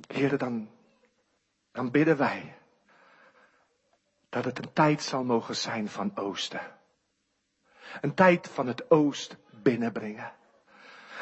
[0.07, 0.69] Heren, dan,
[1.71, 2.57] dan bidden wij
[4.29, 6.61] dat het een tijd zal mogen zijn van oosten.
[8.01, 10.33] Een tijd van het oost binnenbrengen.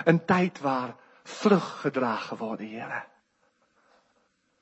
[0.04, 3.06] Een tijd waar vrucht gedragen worden, heren.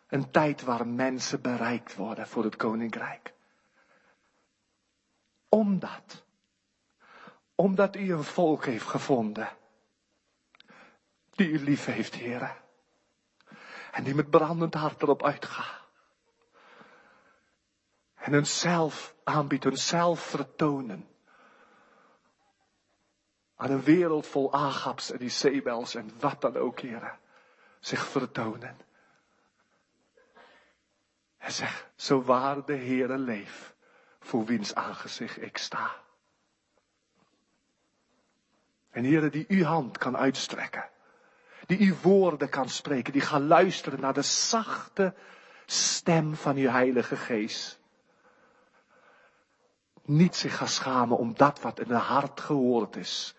[0.07, 3.35] Een tijd waar mensen bereikt worden voor het koninkrijk
[5.49, 6.25] omdat,
[7.55, 9.49] omdat u een volk heeft gevonden.
[11.29, 12.55] Die u lief heeft, heren.
[13.91, 15.85] En die met brandend hart erop uitgaat.
[18.15, 21.07] En hunzelf aanbiedt, hunzelf vertonen.
[23.55, 27.19] Aan een wereld vol Agabs en Isabels en wat dan ook, heren.
[27.79, 28.77] Zich vertonen.
[31.37, 33.76] En zeg, zo waar de Heere leef
[34.27, 35.95] voor wiens aangezicht ik sta.
[38.89, 40.89] En heren, die uw hand kan uitstrekken.
[41.65, 43.13] Die uw woorden kan spreken.
[43.13, 45.13] Die gaan luisteren naar de zachte
[45.65, 47.79] stem van uw heilige geest.
[50.01, 53.35] Niet zich gaan schamen om dat wat in het hart gehoord is.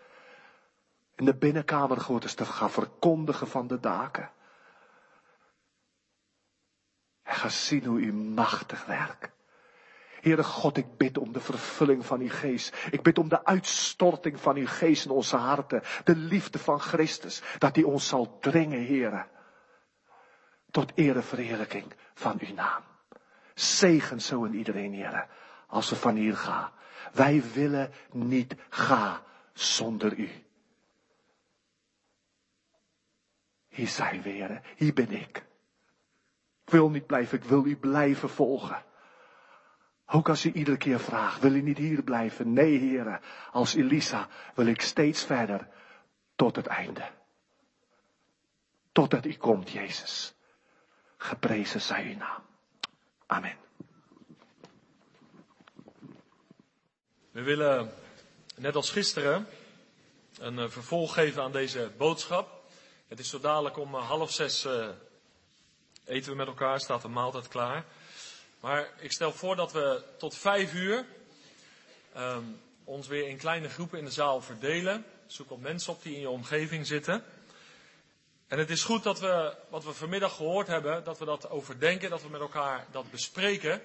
[1.15, 4.31] In de binnenkamer gehoord is te gaan verkondigen van de daken.
[7.23, 9.38] En ga zien hoe u machtig werkt.
[10.21, 12.77] Heere God, ik bid om de vervulling van uw geest.
[12.91, 15.83] Ik bid om de uitstorting van uw geest in onze harten.
[16.05, 17.43] De liefde van Christus.
[17.59, 19.27] Dat die ons zal dringen, Heere.
[20.71, 22.83] Tot ereverheerlijking van uw naam.
[23.55, 25.27] Zegen zo in iedereen, Heere.
[25.67, 26.71] als we van hier gaan.
[27.13, 29.21] Wij willen niet gaan
[29.53, 30.31] zonder u.
[33.69, 34.63] Hier zijn we, heren.
[34.77, 35.37] Hier ben ik.
[36.65, 38.85] Ik wil niet blijven, ik wil u blijven volgen.
[40.11, 42.53] Ook als u iedere keer vraagt, wil u niet hier blijven?
[42.53, 43.21] Nee, heren.
[43.53, 45.69] Als Elisa wil ik steeds verder
[46.37, 47.11] tot het einde.
[48.93, 50.35] Totdat u komt, Jezus.
[51.17, 52.43] Geprezen zij uw naam.
[53.27, 53.57] Amen.
[57.31, 57.93] We willen,
[58.57, 59.47] net als gisteren,
[60.39, 62.71] een eh, vervolg geven aan deze boodschap.
[63.09, 64.89] Het is zo dadelijk om eh, half zes uh,
[66.05, 67.85] eten we met elkaar, staat de maaltijd klaar.
[68.61, 71.07] Maar ik stel voor dat we tot vijf uur
[72.17, 75.05] um, ons weer in kleine groepen in de zaal verdelen.
[75.27, 77.25] Zoek op mensen op die in je omgeving zitten.
[78.47, 82.11] En het is goed dat we wat we vanmiddag gehoord hebben, dat we dat overdenken,
[82.11, 83.83] dat we met elkaar dat bespreken.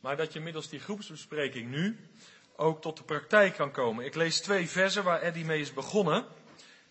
[0.00, 2.10] Maar dat je middels die groepsbespreking nu
[2.56, 4.04] ook tot de praktijk kan komen.
[4.04, 6.26] Ik lees twee versen waar Eddie mee is begonnen.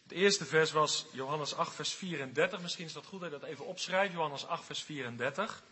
[0.04, 2.62] Het eerste vers was Johannes 8, vers 34.
[2.62, 4.14] Misschien is dat goed dat je dat even opschrijft.
[4.14, 5.64] Johannes 8, vers 34.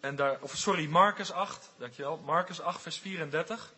[0.00, 2.16] En daar, of sorry, Marcus 8, dankjewel.
[2.24, 3.72] Marcus 8, vers 34.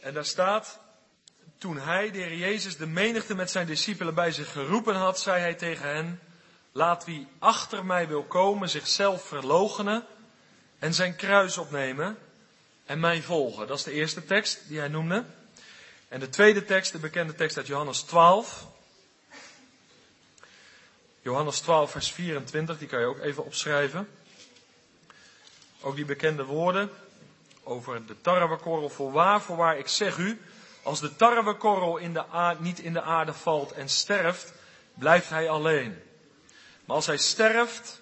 [0.00, 0.78] En daar staat,
[1.58, 5.40] toen hij, de Heer Jezus, de menigte met zijn discipelen bij zich geroepen had, zei
[5.40, 6.20] hij tegen hen,
[6.72, 10.06] laat wie achter mij wil komen zichzelf verloochenen
[10.78, 12.18] en zijn kruis opnemen
[12.84, 13.66] en mij volgen.
[13.66, 15.24] Dat is de eerste tekst die hij noemde.
[16.08, 18.66] En de tweede tekst, de bekende tekst uit Johannes 12.
[21.28, 24.08] Johannes 12, vers 24, die kan je ook even opschrijven.
[25.80, 26.90] Ook die bekende woorden
[27.62, 28.88] over de tarwekorrel.
[28.88, 30.40] Voorwaar, voorwaar, ik zeg u,
[30.82, 34.52] als de tarwekorrel in de niet in de aarde valt en sterft,
[34.94, 35.98] blijft hij alleen.
[36.84, 38.00] Maar als hij sterft,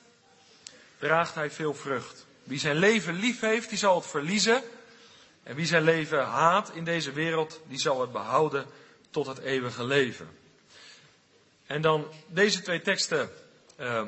[0.98, 2.26] draagt hij veel vrucht.
[2.42, 4.62] Wie zijn leven lief heeft, die zal het verliezen.
[5.42, 8.66] En wie zijn leven haat in deze wereld, die zal het behouden
[9.10, 10.44] tot het eeuwige leven.
[11.66, 13.30] En dan deze twee teksten,
[13.78, 14.02] uh,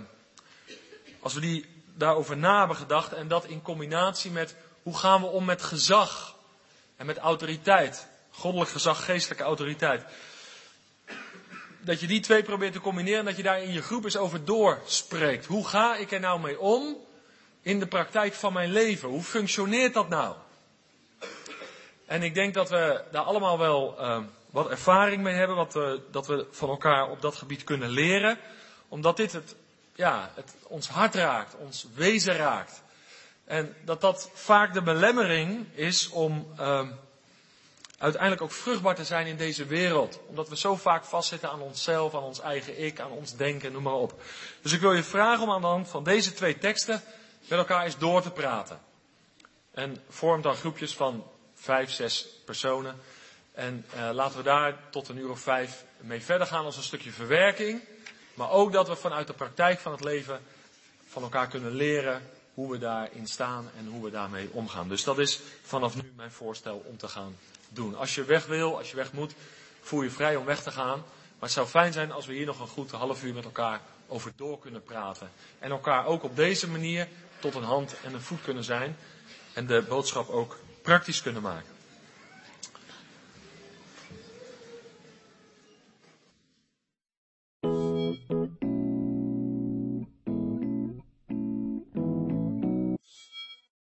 [1.20, 5.26] als we die daarover na hebben gedacht en dat in combinatie met hoe gaan we
[5.26, 6.36] om met gezag
[6.96, 10.04] en met autoriteit, goddelijk gezag, geestelijke autoriteit.
[11.80, 14.16] Dat je die twee probeert te combineren en dat je daar in je groep eens
[14.16, 15.46] over doorspreekt.
[15.46, 16.96] Hoe ga ik er nou mee om
[17.62, 19.08] in de praktijk van mijn leven?
[19.08, 20.36] Hoe functioneert dat nou?
[22.06, 24.18] En ik denk dat we daar allemaal wel uh,
[24.50, 28.38] wat ervaring mee hebben, wat we, dat we van elkaar op dat gebied kunnen leren.
[28.88, 29.54] Omdat dit het,
[29.94, 32.82] ja, het ons hart raakt, ons wezen raakt.
[33.44, 36.88] En dat dat vaak de belemmering is om uh,
[37.98, 40.20] uiteindelijk ook vruchtbaar te zijn in deze wereld.
[40.26, 43.82] Omdat we zo vaak vastzitten aan onszelf, aan ons eigen ik, aan ons denken, noem
[43.82, 44.22] maar op.
[44.62, 47.02] Dus ik wil je vragen om aan de hand van deze twee teksten
[47.48, 48.80] met elkaar eens door te praten.
[49.70, 53.00] En vormt dan groepjes van vijf, zes personen.
[53.58, 56.82] En uh, laten we daar tot een uur of vijf mee verder gaan als een
[56.82, 57.80] stukje verwerking.
[58.34, 60.40] Maar ook dat we vanuit de praktijk van het leven
[61.08, 62.22] van elkaar kunnen leren
[62.54, 64.88] hoe we daarin staan en hoe we daarmee omgaan.
[64.88, 67.36] Dus dat is vanaf nu mijn voorstel om te gaan
[67.68, 67.96] doen.
[67.96, 69.34] Als je weg wil, als je weg moet,
[69.80, 70.98] voel je vrij om weg te gaan.
[70.98, 73.80] Maar het zou fijn zijn als we hier nog een goed half uur met elkaar
[74.06, 75.30] over door kunnen praten.
[75.58, 77.08] En elkaar ook op deze manier
[77.38, 78.96] tot een hand en een voet kunnen zijn.
[79.52, 81.77] En de boodschap ook praktisch kunnen maken.